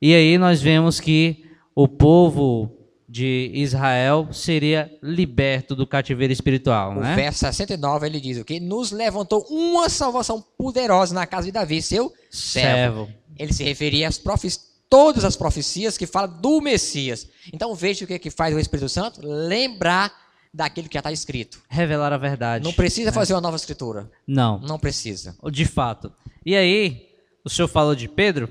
E 0.00 0.14
aí 0.14 0.38
nós 0.38 0.62
vemos 0.62 1.00
que 1.00 1.44
o 1.74 1.88
povo 1.88 2.70
de 3.08 3.50
Israel 3.52 4.28
seria 4.30 4.96
liberto 5.02 5.74
do 5.74 5.88
cativeiro 5.88 6.32
espiritual, 6.32 6.92
O 6.92 7.00
né? 7.00 7.16
verso 7.16 7.40
69 7.40 8.06
ele 8.06 8.20
diz 8.20 8.38
o 8.38 8.44
que? 8.44 8.60
Nos 8.60 8.92
levantou 8.92 9.44
uma 9.50 9.88
salvação 9.88 10.40
poderosa 10.56 11.12
na 11.12 11.26
casa 11.26 11.46
de 11.46 11.52
Davi, 11.52 11.82
seu 11.82 12.12
servo. 12.30 13.06
Servo. 13.06 13.08
Ele 13.36 13.52
se 13.52 13.64
referia 13.64 14.06
às 14.06 14.18
profecias, 14.18 14.68
todas 14.88 15.24
as 15.24 15.34
profecias 15.34 15.98
que 15.98 16.06
falam 16.06 16.40
do 16.40 16.60
Messias. 16.60 17.26
Então 17.52 17.74
veja 17.74 18.04
o 18.04 18.06
que, 18.06 18.20
que 18.20 18.30
faz 18.30 18.54
o 18.54 18.60
Espírito 18.60 18.88
Santo? 18.88 19.20
Lembrar 19.20 20.27
daquilo 20.52 20.88
que 20.88 20.94
já 20.94 21.00
está 21.00 21.12
escrito. 21.12 21.60
Revelar 21.68 22.12
a 22.12 22.18
verdade. 22.18 22.64
Não 22.64 22.72
precisa 22.72 23.12
fazer 23.12 23.34
uma 23.34 23.40
nova 23.40 23.56
escritura. 23.56 24.10
Não, 24.26 24.58
Não 24.60 24.78
precisa. 24.78 25.36
de 25.50 25.64
fato. 25.64 26.12
E 26.44 26.56
aí, 26.56 27.08
o 27.44 27.50
senhor 27.50 27.68
falou 27.68 27.94
de 27.94 28.08
Pedro? 28.08 28.48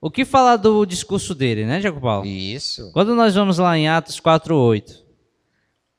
O 0.00 0.10
que 0.10 0.24
falar 0.24 0.56
do 0.56 0.84
discurso 0.84 1.34
dele, 1.34 1.64
né, 1.64 1.80
Diaco 1.80 2.00
Paulo? 2.00 2.26
Isso. 2.26 2.90
Quando 2.92 3.14
nós 3.14 3.34
vamos 3.34 3.56
lá 3.58 3.76
em 3.78 3.88
Atos 3.88 4.20
4:8, 4.20 5.02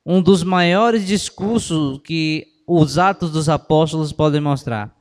um 0.05 0.21
dos 0.21 0.43
maiores 0.43 1.08
discursos 1.08 1.99
que 2.03 2.45
os 2.67 2.97
Atos 2.99 3.31
dos 3.31 3.49
Apóstolos 3.49 4.12
podem 4.12 4.39
mostrar. 4.39 4.95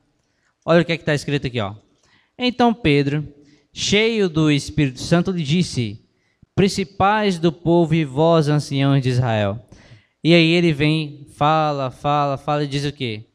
Olha 0.65 0.81
o 0.81 0.85
que 0.85 0.91
é 0.91 0.95
está 0.95 1.13
escrito 1.13 1.45
aqui, 1.45 1.59
ó. 1.59 1.75
Então 2.37 2.73
Pedro, 2.73 3.27
cheio 3.71 4.27
do 4.27 4.49
Espírito 4.49 4.99
Santo, 4.99 5.29
lhe 5.29 5.43
disse: 5.43 6.03
Principais 6.55 7.37
do 7.37 7.51
povo 7.51 7.93
e 7.93 8.03
vós, 8.03 8.47
anciãos 8.47 9.01
de 9.03 9.09
Israel. 9.09 9.59
E 10.25 10.33
aí 10.33 10.53
ele 10.53 10.73
vem, 10.73 11.27
fala, 11.35 11.91
fala, 11.91 12.35
fala 12.35 12.63
e 12.63 12.67
diz 12.67 12.83
o 12.83 12.91
quê? 12.91 13.25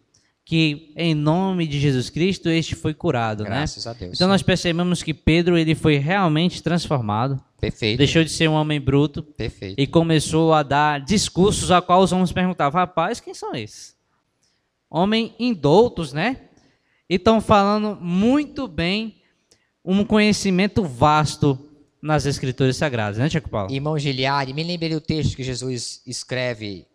Que 0.45 0.93
em 0.97 1.15
nome 1.15 1.65
de 1.65 1.79
Jesus 1.79 2.11
Cristo 2.11 2.49
este 2.49 2.75
foi 2.75 2.93
curado, 2.93 3.45
né? 3.45 3.51
Graças 3.51 3.87
a 3.87 3.93
Deus. 3.93 4.15
Então 4.17 4.27
nós 4.27 4.43
percebemos 4.43 5.01
que 5.01 5.15
Pedro 5.15 5.57
ele 5.57 5.77
foi 5.77 5.99
realmente 5.99 6.61
transformado, 6.61 7.41
Perfeito. 7.61 7.97
deixou 7.97 8.25
de 8.25 8.31
ser 8.31 8.51
um 8.51 8.55
homem 8.55 8.81
bruto 8.81 9.23
Perfeito. 9.23 9.81
e 9.81 9.87
começou 9.87 10.53
a 10.53 10.65
dar 10.65 11.01
discursos 11.01 11.71
a 11.71 11.81
qual 11.81 12.03
os 12.03 12.11
homens 12.11 12.33
perguntavam: 12.33 12.81
rapaz, 12.81 13.21
quem 13.21 13.35
são 13.35 13.55
esses? 13.55 13.95
Homem 14.91 15.33
indoutos, 15.39 16.13
né? 16.13 16.39
E 17.09 17.15
estão 17.15 17.41
falando 17.41 17.97
muito 18.01 18.67
bem 18.67 19.15
um 19.85 20.05
conhecimento 20.05 20.83
vasto 20.83 21.70
nas 22.03 22.27
escrituras 22.27 22.77
sagradas, 22.77 23.19
né, 23.19 23.29
Tiago 23.29 23.49
Paulo? 23.49 23.73
Irmão 23.73 23.99
Giliard, 23.99 24.53
me 24.53 24.65
lembrei 24.65 24.91
do 24.91 25.01
texto 25.01 25.37
que 25.37 25.43
Jesus 25.43 26.03
escreve, 26.07 26.87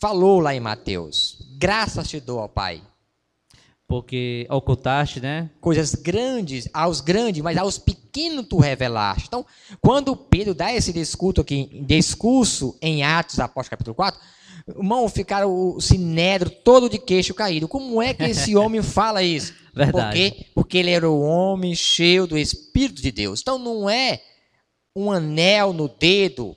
falou 0.00 0.40
lá 0.40 0.54
em 0.54 0.60
Mateus. 0.60 1.38
Graças 1.58 2.08
te 2.08 2.20
dou, 2.20 2.38
ó 2.38 2.48
Pai. 2.48 2.82
Porque 3.88 4.46
ocultaste, 4.50 5.20
né? 5.20 5.48
Coisas 5.60 5.94
grandes 5.94 6.68
aos 6.72 7.00
grandes, 7.00 7.40
mas 7.40 7.56
aos 7.56 7.78
pequenos 7.78 8.46
tu 8.48 8.58
revelaste. 8.58 9.26
Então, 9.28 9.46
quando 9.80 10.16
Pedro 10.16 10.54
dá 10.54 10.74
esse 10.74 10.92
discurso 10.92 11.40
aqui, 11.40 11.84
discurso 11.86 12.76
em 12.82 13.04
Atos, 13.04 13.38
Apóstolos 13.38 13.68
capítulo 13.68 13.94
4, 13.94 14.20
irmão, 14.68 15.08
ficaram 15.08 15.76
o 15.76 15.80
sinédrio 15.80 16.50
todo 16.50 16.90
de 16.90 16.98
queixo 16.98 17.34
caído. 17.34 17.68
Como 17.68 18.02
é 18.02 18.12
que 18.12 18.24
esse 18.24 18.54
homem 18.56 18.82
fala 18.82 19.22
isso? 19.22 19.54
Verdade. 19.74 19.92
Por 19.92 20.12
quê? 20.12 20.46
Porque 20.54 20.78
ele 20.78 20.90
era 20.90 21.08
o 21.08 21.20
homem 21.20 21.74
cheio 21.74 22.26
do 22.26 22.38
Espírito 22.38 23.00
de 23.00 23.12
Deus. 23.12 23.40
Então, 23.40 23.58
não 23.58 23.88
é 23.88 24.20
um 24.96 25.12
anel 25.12 25.72
no 25.72 25.88
dedo 25.88 26.56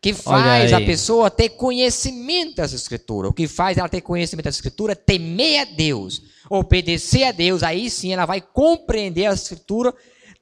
que 0.00 0.14
faz 0.14 0.72
a 0.72 0.80
pessoa 0.80 1.28
ter 1.28 1.48
conhecimento 1.50 2.56
das 2.56 2.72
escrituras. 2.72 3.30
O 3.30 3.34
que 3.34 3.48
faz 3.48 3.76
ela 3.76 3.88
ter 3.88 4.00
conhecimento 4.02 4.44
das 4.44 4.54
escrituras 4.54 4.96
é 4.96 5.00
temer 5.00 5.62
a 5.62 5.64
Deus, 5.64 6.22
obedecer 6.48 7.24
a 7.24 7.32
Deus. 7.32 7.64
Aí 7.64 7.90
sim 7.90 8.12
ela 8.12 8.24
vai 8.24 8.40
compreender 8.40 9.26
a 9.26 9.34
escritura, 9.34 9.92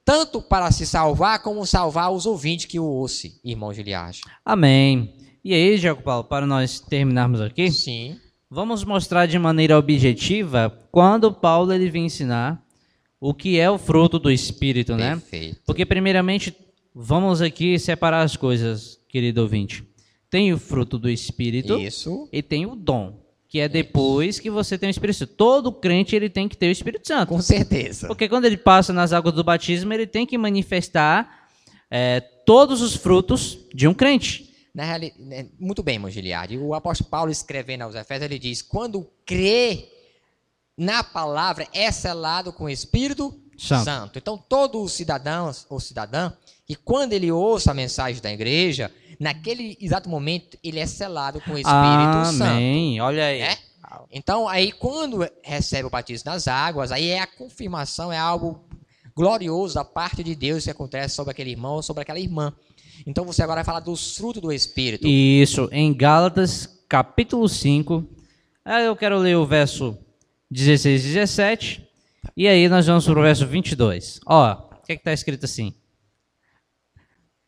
tanto 0.03 0.39
para 0.39 0.71
se 0.71 0.85
salvar, 0.85 1.41
como 1.41 1.65
salvar 1.65 2.11
os 2.11 2.27
ouvintes 2.27 2.67
que 2.67 2.79
o 2.79 2.85
ouçam, 2.85 3.31
irmão 3.43 3.73
Giliage. 3.73 4.21
Amém. 4.45 5.14
E 5.45 5.53
aí, 5.53 5.79
Tiago 5.79 6.01
Paulo, 6.01 6.23
para 6.23 6.47
nós 6.47 6.79
terminarmos 6.79 7.39
aqui, 7.39 7.69
Sim. 7.69 8.17
Vamos 8.49 8.83
mostrar 8.83 9.27
de 9.27 9.37
maneira 9.37 9.77
objetiva 9.77 10.73
quando 10.91 11.31
Paulo 11.31 11.71
ele 11.71 11.87
vem 11.87 12.05
ensinar 12.05 12.63
o 13.19 13.31
que 13.31 13.59
é 13.59 13.69
o 13.69 13.77
fruto 13.77 14.17
do 14.17 14.31
Espírito, 14.31 14.95
né? 14.95 15.11
Perfeito. 15.11 15.61
Porque 15.63 15.85
primeiramente 15.85 16.55
vamos 16.93 17.43
aqui 17.43 17.77
separar 17.77 18.23
as 18.23 18.35
coisas, 18.35 18.99
querido 19.07 19.41
ouvinte. 19.41 19.83
Tem 20.31 20.51
o 20.51 20.57
fruto 20.57 20.97
do 20.97 21.07
Espírito 21.07 21.77
Isso. 21.77 22.27
e 22.33 22.41
tem 22.41 22.65
o 22.65 22.75
dom, 22.75 23.19
que 23.47 23.59
é 23.59 23.69
depois 23.69 24.39
que 24.39 24.49
você 24.49 24.79
tem 24.79 24.89
o 24.89 24.91
Espírito 24.91 25.17
Santo. 25.17 25.33
Todo 25.35 25.71
crente 25.71 26.15
ele 26.15 26.29
tem 26.29 26.47
que 26.47 26.57
ter 26.57 26.69
o 26.69 26.71
Espírito 26.71 27.07
Santo. 27.07 27.29
Com 27.29 27.41
certeza. 27.41 28.07
Porque 28.07 28.27
quando 28.27 28.45
ele 28.45 28.57
passa 28.57 28.91
nas 28.91 29.13
águas 29.13 29.35
do 29.35 29.43
batismo, 29.43 29.93
ele 29.93 30.07
tem 30.07 30.25
que 30.25 30.39
manifestar 30.39 31.49
eh, 31.91 32.19
todos 32.47 32.81
os 32.81 32.95
frutos 32.95 33.59
de 33.71 33.87
um 33.87 33.93
crente. 33.93 34.54
Né, 34.75 35.47
muito 35.57 35.81
bem, 35.81 35.95
irmão 35.95 36.11
Giliard. 36.11 36.57
O 36.57 36.73
apóstolo 36.73 37.09
Paulo 37.09 37.31
escrevendo 37.31 37.83
aos 37.83 37.95
Efésios, 37.95 38.25
ele 38.25 38.37
diz: 38.37 38.61
quando 38.61 39.09
crê 39.25 39.89
na 40.77 41.01
palavra, 41.01 41.65
é 41.71 41.89
selado 41.91 42.51
com 42.51 42.65
o 42.65 42.69
Espírito 42.69 43.33
Santo. 43.57 43.85
Santo. 43.85 44.19
Então, 44.19 44.37
todo 44.37 44.87
cidadão 44.89 45.49
ou 45.69 45.79
cidadã, 45.79 46.33
que 46.65 46.75
quando 46.75 47.13
ele 47.13 47.31
ouça 47.31 47.71
a 47.71 47.73
mensagem 47.73 48.21
da 48.21 48.29
igreja, 48.29 48.91
naquele 49.17 49.77
exato 49.79 50.09
momento, 50.09 50.57
ele 50.61 50.79
é 50.79 50.85
selado 50.85 51.39
com 51.39 51.51
o 51.51 51.57
Espírito 51.57 52.25
Santo. 52.37 52.43
Amém. 52.43 52.99
Olha 52.99 53.27
aí. 53.27 53.39
né? 53.39 53.57
Então, 54.11 54.45
aí, 54.45 54.73
quando 54.73 55.25
recebe 55.41 55.87
o 55.87 55.89
batismo 55.89 56.29
nas 56.29 56.49
águas, 56.49 56.91
aí 56.91 57.11
é 57.11 57.21
a 57.21 57.27
confirmação, 57.27 58.11
é 58.11 58.17
algo 58.17 58.67
glorioso 59.15 59.75
da 59.75 59.85
parte 59.85 60.21
de 60.21 60.35
Deus 60.35 60.65
que 60.65 60.71
acontece 60.71 61.15
sobre 61.15 61.31
aquele 61.31 61.51
irmão 61.51 61.75
ou 61.75 61.81
sobre 61.81 62.01
aquela 62.01 62.19
irmã. 62.19 62.53
Então, 63.05 63.25
você 63.25 63.41
agora 63.41 63.59
vai 63.59 63.65
falar 63.65 63.79
dos 63.79 64.17
frutos 64.17 64.41
do 64.41 64.51
Espírito. 64.51 65.07
Isso, 65.07 65.69
em 65.71 65.93
Gálatas, 65.93 66.83
capítulo 66.87 67.47
5. 67.49 68.07
Aí 68.63 68.85
eu 68.85 68.95
quero 68.95 69.17
ler 69.17 69.35
o 69.37 69.45
verso 69.45 69.97
16 70.51 71.03
e 71.03 71.07
17. 71.07 71.87
E 72.35 72.47
aí 72.47 72.67
nós 72.67 72.87
vamos 72.87 73.05
para 73.05 73.19
o 73.19 73.23
verso 73.23 73.45
22. 73.45 74.19
Ó, 74.25 74.51
o 74.51 74.85
que 74.85 74.93
está 74.93 75.13
escrito 75.13 75.45
assim? 75.45 75.73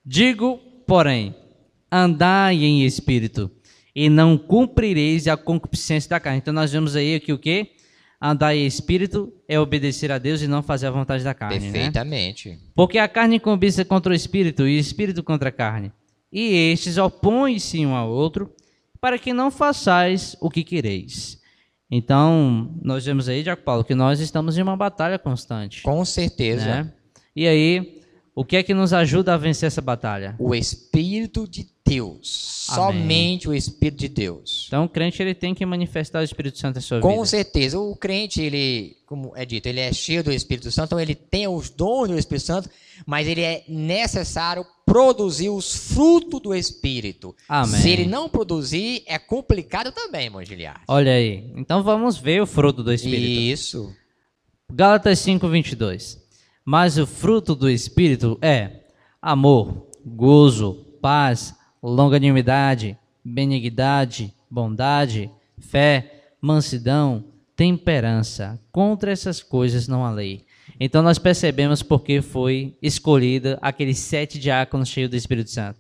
Digo, 0.05 0.57
porém, 0.87 1.35
andai 1.91 2.63
em 2.63 2.85
espírito, 2.85 3.51
e 3.95 4.09
não 4.09 4.37
cumprireis 4.37 5.27
a 5.27 5.35
concupiscência 5.35 6.09
da 6.09 6.19
carne. 6.19 6.39
Então 6.39 6.53
nós 6.53 6.71
vemos 6.71 6.95
aí 6.95 7.19
que 7.19 7.33
o 7.33 7.37
que? 7.37 7.71
Andar 8.19 8.55
em 8.55 8.65
espírito 8.65 9.31
é 9.47 9.59
obedecer 9.59 10.11
a 10.11 10.17
Deus 10.17 10.41
e 10.41 10.47
não 10.47 10.63
fazer 10.63 10.87
a 10.87 10.91
vontade 10.91 11.23
da 11.23 11.33
carne. 11.35 11.59
né? 11.59 11.71
Perfeitamente. 11.71 12.57
Porque 12.73 12.97
a 12.97 13.07
carne 13.07 13.39
cobiça 13.39 13.85
contra 13.85 14.11
o 14.11 14.15
espírito 14.15 14.67
e 14.67 14.77
o 14.77 14.79
espírito 14.79 15.23
contra 15.23 15.49
a 15.49 15.51
carne. 15.51 15.91
E 16.31 16.71
estes 16.71 16.97
opõem-se 16.97 17.85
um 17.85 17.95
ao 17.95 18.09
outro, 18.09 18.51
para 18.99 19.19
que 19.19 19.33
não 19.33 19.51
façais 19.51 20.35
o 20.41 20.49
que 20.49 20.63
quereis. 20.63 21.39
Então, 21.89 22.75
nós 22.81 23.05
vemos 23.05 23.29
aí, 23.29 23.43
Jaco 23.43 23.63
Paulo, 23.63 23.83
que 23.83 23.95
nós 23.95 24.19
estamos 24.19 24.57
em 24.57 24.61
uma 24.61 24.75
batalha 24.75 25.17
constante. 25.17 25.83
Com 25.83 26.03
certeza. 26.03 26.65
Né? 26.65 26.93
E 27.35 27.47
aí, 27.47 27.96
o 28.37 28.45
que 28.45 28.55
é 28.55 28.61
que 28.61 28.71
nos 28.71 28.93
ajuda 28.93 29.33
a 29.33 29.37
vencer 29.37 29.65
essa 29.65 29.81
batalha? 29.81 30.35
O 30.37 30.53
Espírito 30.53 31.47
de 31.47 31.67
Deus. 31.83 32.67
Amém. 32.69 33.01
Somente 33.01 33.49
o 33.49 33.53
Espírito 33.55 33.97
de 33.97 34.07
Deus. 34.07 34.65
Então, 34.67 34.85
o 34.85 34.89
crente 34.89 35.19
ele 35.23 35.33
tem 35.33 35.55
que 35.55 35.65
manifestar 35.65 36.19
o 36.19 36.23
Espírito 36.23 36.55
Santo 36.59 36.77
em 36.77 36.81
sua 36.83 36.99
Com 36.99 37.13
vida. 37.13 37.25
certeza. 37.25 37.79
O 37.79 37.95
crente, 37.95 38.39
ele, 38.39 38.95
como 39.07 39.33
é 39.35 39.43
dito, 39.43 39.65
ele 39.65 39.79
é 39.79 39.91
cheio 39.91 40.23
do 40.23 40.31
Espírito 40.31 40.69
Santo, 40.69 40.89
então 40.89 40.99
ele 40.99 41.15
tem 41.15 41.47
os 41.47 41.71
dons 41.71 42.09
do 42.09 42.19
Espírito 42.19 42.45
Santo, 42.45 42.69
mas 43.07 43.27
ele 43.27 43.41
é 43.41 43.63
necessário 43.67 44.63
produzir 44.85 45.49
os 45.49 45.75
frutos 45.75 46.39
do 46.39 46.53
Espírito. 46.53 47.35
Amém. 47.49 47.81
Se 47.81 47.89
ele 47.89 48.05
não 48.05 48.29
produzir, 48.29 49.01
é 49.07 49.17
complicado 49.17 49.91
também, 49.91 50.25
irmão 50.25 50.45
Giliard. 50.45 50.81
Olha 50.87 51.13
aí. 51.13 51.51
Então, 51.55 51.81
vamos 51.81 52.17
ver 52.17 52.39
o 52.39 52.45
fruto 52.45 52.83
do 52.83 52.93
Espírito. 52.93 53.41
Isso. 53.41 53.91
Gálatas 54.71 55.17
5:22. 55.17 56.26
Mas 56.69 56.97
o 56.97 57.07
fruto 57.07 57.55
do 57.55 57.69
espírito 57.69 58.37
é 58.41 58.81
amor, 59.21 59.87
gozo, 60.05 60.73
paz, 61.01 61.55
longanimidade, 61.81 62.97
benignidade, 63.23 64.33
bondade, 64.51 65.31
fé, 65.57 66.33
mansidão, 66.41 67.23
temperança. 67.55 68.59
Contra 68.69 69.13
essas 69.13 69.41
coisas 69.41 69.87
não 69.87 70.03
há 70.03 70.11
lei. 70.11 70.43
Então 70.77 71.01
nós 71.01 71.17
percebemos 71.17 71.81
porque 71.81 72.21
foi 72.21 72.75
escolhida 72.81 73.57
aqueles 73.61 73.99
sete 73.99 74.37
diáconos 74.37 74.89
cheios 74.89 75.09
do 75.09 75.15
Espírito 75.15 75.49
Santo. 75.49 75.79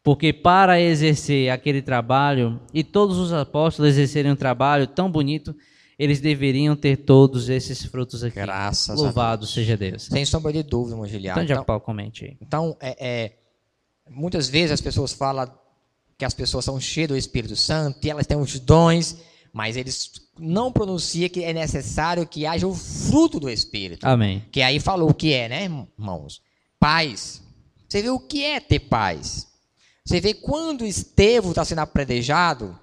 Porque 0.00 0.32
para 0.32 0.80
exercer 0.80 1.50
aquele 1.50 1.82
trabalho, 1.82 2.60
e 2.72 2.84
todos 2.84 3.18
os 3.18 3.32
apóstolos 3.32 3.90
exercerem 3.90 4.30
um 4.30 4.36
trabalho 4.36 4.86
tão 4.86 5.10
bonito, 5.10 5.56
eles 6.00 6.18
deveriam 6.18 6.74
ter 6.74 6.96
todos 6.96 7.50
esses 7.50 7.84
frutos 7.84 8.24
aqui. 8.24 8.36
Graças 8.36 8.88
a 8.88 9.02
Louvado 9.02 9.46
seja 9.46 9.76
Deus. 9.76 10.04
Sem 10.04 10.24
sombra 10.24 10.50
de 10.50 10.62
dúvida, 10.62 10.94
irmão 10.94 11.06
Giliard. 11.06 11.42
Então, 11.42 11.56
já 11.56 11.60
Então, 11.60 11.78
comente 11.78 12.24
aí. 12.24 12.36
Então, 12.40 12.74
é, 12.80 12.96
é, 12.98 13.32
muitas 14.08 14.48
vezes 14.48 14.70
as 14.72 14.80
pessoas 14.80 15.12
falam 15.12 15.46
que 16.16 16.24
as 16.24 16.32
pessoas 16.32 16.64
são 16.64 16.80
cheias 16.80 17.08
do 17.08 17.16
Espírito 17.18 17.54
Santo 17.54 17.98
e 18.02 18.08
elas 18.08 18.26
têm 18.26 18.38
os 18.38 18.58
dons, 18.58 19.18
mas 19.52 19.76
eles 19.76 20.10
não 20.38 20.72
pronunciam 20.72 21.28
que 21.28 21.44
é 21.44 21.52
necessário 21.52 22.26
que 22.26 22.46
haja 22.46 22.66
o 22.66 22.74
fruto 22.74 23.38
do 23.38 23.50
Espírito. 23.50 24.06
Amém. 24.06 24.42
Que 24.50 24.62
aí 24.62 24.80
falou 24.80 25.10
o 25.10 25.14
que 25.14 25.34
é, 25.34 25.50
né, 25.50 25.64
irmãos? 25.64 26.40
Paz. 26.78 27.42
Você 27.86 28.00
vê 28.00 28.08
o 28.08 28.18
que 28.18 28.42
é 28.42 28.58
ter 28.58 28.80
paz? 28.80 29.48
Você 30.02 30.18
vê 30.18 30.32
quando 30.32 30.86
Estevão 30.86 31.50
está 31.50 31.62
sendo 31.62 31.80
apredejado, 31.80 32.79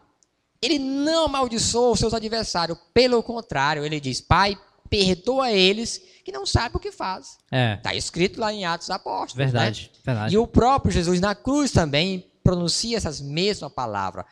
ele 0.61 0.79
não 0.79 1.25
amaldiçoa 1.25 1.91
os 1.91 1.99
seus 1.99 2.13
adversários. 2.13 2.77
Pelo 2.93 3.21
contrário, 3.23 3.85
ele 3.85 3.99
diz: 3.99 4.19
Pai, 4.21 4.57
perdoa 4.89 5.51
eles 5.51 6.01
que 6.23 6.31
não 6.31 6.45
sabem 6.45 6.75
o 6.75 6.79
que 6.79 6.91
faz. 6.91 7.37
É, 7.51 7.75
Está 7.75 7.93
escrito 7.95 8.39
lá 8.39 8.51
em 8.53 8.65
Atos 8.65 8.89
Apóstolos. 8.89 9.35
né? 9.35 9.45
verdade, 9.45 9.91
verdade. 10.05 10.33
E 10.35 10.37
o 10.37 10.47
próprio 10.47 10.91
Jesus 10.91 11.19
na 11.21 11.33
cruz 11.35 11.71
também 11.71 12.25
pronuncia 12.43 12.97
essas 12.97 13.19
mesmas 13.21 13.71
palavras. 13.71 14.25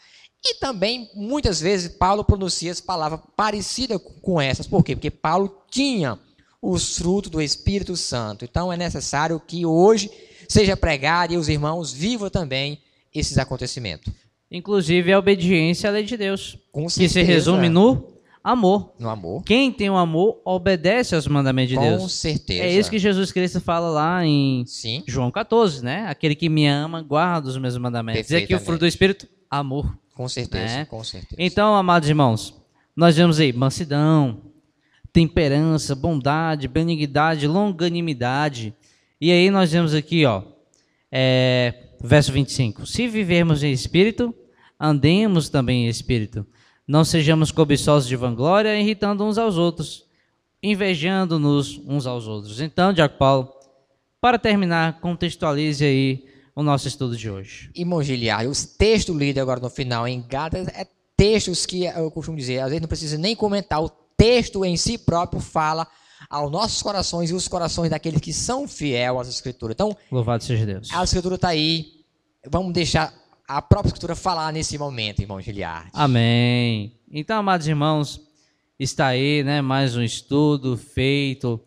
E 0.43 0.55
também, 0.55 1.09
muitas 1.15 1.59
vezes, 1.59 1.87
Paulo 1.95 2.23
pronuncia 2.23 2.71
as 2.71 2.79
palavras 2.79 3.19
parecidas 3.35 3.99
com- 4.01 4.13
com 4.21 4.41
essas. 4.41 4.67
Por 4.67 4.83
quê? 4.83 4.95
Porque 4.95 5.09
Paulo 5.09 5.61
tinha 5.71 6.19
os 6.61 6.97
frutos 6.97 7.31
do 7.31 7.41
Espírito 7.41 7.95
Santo. 7.97 8.45
Então 8.45 8.71
é 8.71 8.77
necessário 8.77 9.39
que 9.39 9.65
hoje 9.65 10.11
seja 10.47 10.77
pregado 10.77 11.33
e 11.33 11.37
os 11.37 11.49
irmãos 11.49 11.91
vivam 11.91 12.29
também 12.29 12.81
esses 13.13 13.37
acontecimentos. 13.37 14.11
Inclusive 14.55 15.11
a 15.11 15.19
obediência 15.19 15.89
à 15.89 15.91
lei 15.93 16.03
de 16.03 16.15
Deus, 16.15 16.57
Com 16.71 16.85
que 16.85 16.93
se 16.93 17.09
certeza. 17.09 17.33
resume 17.33 17.67
no 17.67 18.07
amor. 18.41 18.93
No 18.97 19.09
amor. 19.09 19.43
Quem 19.43 19.69
tem 19.69 19.89
o 19.89 19.97
amor 19.97 20.39
obedece 20.45 21.13
aos 21.13 21.27
mandamentos 21.27 21.71
de 21.71 21.75
Com 21.75 21.81
Deus. 21.81 22.13
certeza. 22.13 22.63
É 22.63 22.71
isso 22.71 22.89
que 22.89 22.97
Jesus 22.97 23.33
Cristo 23.33 23.59
fala 23.59 23.89
lá 23.89 24.25
em 24.25 24.63
Sim. 24.65 25.03
João 25.05 25.29
14, 25.29 25.83
né? 25.83 26.05
Aquele 26.07 26.35
que 26.35 26.47
me 26.47 26.65
ama, 26.65 27.01
guarda 27.01 27.49
os 27.49 27.57
meus 27.57 27.77
mandamentos. 27.77 28.31
E 28.31 28.35
aqui 28.37 28.55
o 28.55 28.59
fruto 28.59 28.79
do 28.79 28.87
Espírito, 28.87 29.27
amor. 29.51 29.93
Com 30.15 30.29
certeza. 30.29 30.63
Né? 30.63 30.85
Com 30.85 31.03
certeza. 31.03 31.35
Então, 31.37 31.75
amados 31.75 32.07
irmãos, 32.07 32.55
nós 32.95 33.17
vemos 33.17 33.41
aí 33.41 33.51
mansidão, 33.51 34.41
temperança, 35.11 35.93
bondade, 35.93 36.69
benignidade, 36.69 37.45
longanimidade. 37.45 38.73
E 39.19 39.33
aí 39.33 39.51
nós 39.51 39.73
vemos 39.73 39.93
aqui, 39.93 40.25
ó, 40.25 40.43
é, 41.11 41.73
verso 42.01 42.31
25. 42.31 42.85
Se 42.85 43.05
vivermos 43.09 43.63
em 43.63 43.71
espírito, 43.73 44.33
andemos 44.79 45.49
também 45.49 45.85
em 45.85 45.89
espírito. 45.89 46.45
Não 46.87 47.03
sejamos 47.03 47.51
cobiçosos 47.51 48.07
de 48.07 48.15
vanglória, 48.15 48.79
irritando 48.79 49.23
uns 49.23 49.37
aos 49.37 49.57
outros, 49.57 50.05
invejando-nos 50.61 51.81
uns 51.85 52.05
aos 52.05 52.27
outros. 52.27 52.61
Então, 52.61 52.93
Diaco 52.93 53.17
Paulo, 53.17 53.51
para 54.21 54.37
terminar, 54.37 54.99
contextualize 54.99 55.83
aí 55.83 56.25
o 56.55 56.63
nosso 56.63 56.87
estudo 56.87 57.17
de 57.17 57.29
hoje. 57.29 57.69
Irmão 57.75 58.01
Giliard, 58.01 58.47
os 58.47 58.65
textos 58.65 59.15
lidos 59.15 59.41
agora 59.41 59.59
no 59.59 59.69
final 59.69 60.07
em 60.07 60.21
Gálatas 60.21 60.67
é 60.69 60.87
textos 61.17 61.65
que 61.65 61.85
eu 61.85 62.11
costumo 62.11 62.37
dizer, 62.37 62.59
às 62.59 62.67
vezes 62.67 62.81
não 62.81 62.87
precisa 62.87 63.17
nem 63.17 63.35
comentar, 63.35 63.83
o 63.83 63.89
texto 64.17 64.63
em 64.65 64.75
si 64.77 64.97
próprio 64.97 65.39
fala 65.41 65.87
aos 66.29 66.51
nossos 66.51 66.81
corações 66.81 67.29
e 67.29 67.33
os 67.33 67.47
corações 67.47 67.89
daqueles 67.89 68.21
que 68.21 68.33
são 68.33 68.67
fiel 68.67 69.19
às 69.19 69.27
escrituras. 69.27 69.73
Então, 69.75 69.95
Louvado 70.11 70.43
seja 70.43 70.65
Deus. 70.65 70.89
a 70.91 71.03
escritura 71.03 71.35
está 71.35 71.49
aí, 71.49 72.03
vamos 72.49 72.73
deixar 72.73 73.13
a 73.47 73.61
própria 73.61 73.89
escritura 73.89 74.15
falar 74.15 74.51
nesse 74.51 74.77
momento, 74.77 75.21
irmão 75.21 75.39
Giliard. 75.39 75.89
Amém. 75.93 76.93
Então, 77.11 77.37
amados 77.37 77.67
irmãos, 77.67 78.21
está 78.79 79.07
aí, 79.07 79.43
né, 79.43 79.61
mais 79.61 79.95
um 79.95 80.01
estudo 80.01 80.75
feito, 80.75 81.59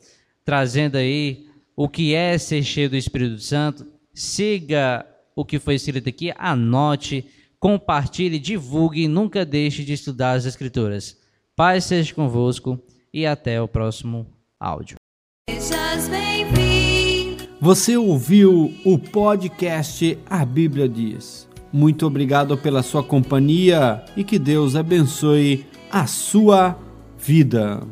trazendo 0.45 0.97
aí 0.97 1.47
o 1.77 1.89
que 1.89 2.15
é 2.15 2.37
ser 2.37 2.63
cheio 2.63 2.91
do 2.91 2.97
Espírito 2.97 3.39
Santo. 3.41 3.87
Siga 4.13 5.07
o 5.35 5.45
que 5.45 5.59
foi 5.59 5.77
escrito 5.77 6.09
aqui, 6.09 6.33
anote, 6.37 7.25
compartilhe, 7.61 8.39
divulgue 8.39 9.03
e 9.03 9.09
nunca 9.09 9.45
deixe 9.45 9.85
de 9.85 9.93
estudar 9.93 10.33
as 10.33 10.45
Escrituras. 10.45 11.17
Paz 11.55 11.85
seja 11.85 12.15
convosco 12.15 12.81
e 13.13 13.27
até 13.27 13.61
o 13.63 13.69
próximo 13.69 14.27
áudio. 14.59 14.97
Você 17.61 17.97
ouviu 17.97 18.73
o 18.85 18.99
podcast 18.99 20.17
A 20.27 20.45
Bíblia 20.45 20.89
Diz. 20.89 21.48
Muito 21.73 22.07
obrigado 22.07 22.57
pela 22.57 22.83
sua 22.83 23.03
companhia 23.03 24.03
e 24.17 24.25
que 24.25 24.39
Deus 24.39 24.75
abençoe 24.75 25.67
a 25.91 26.07
sua 26.07 26.77
vida. 27.19 27.83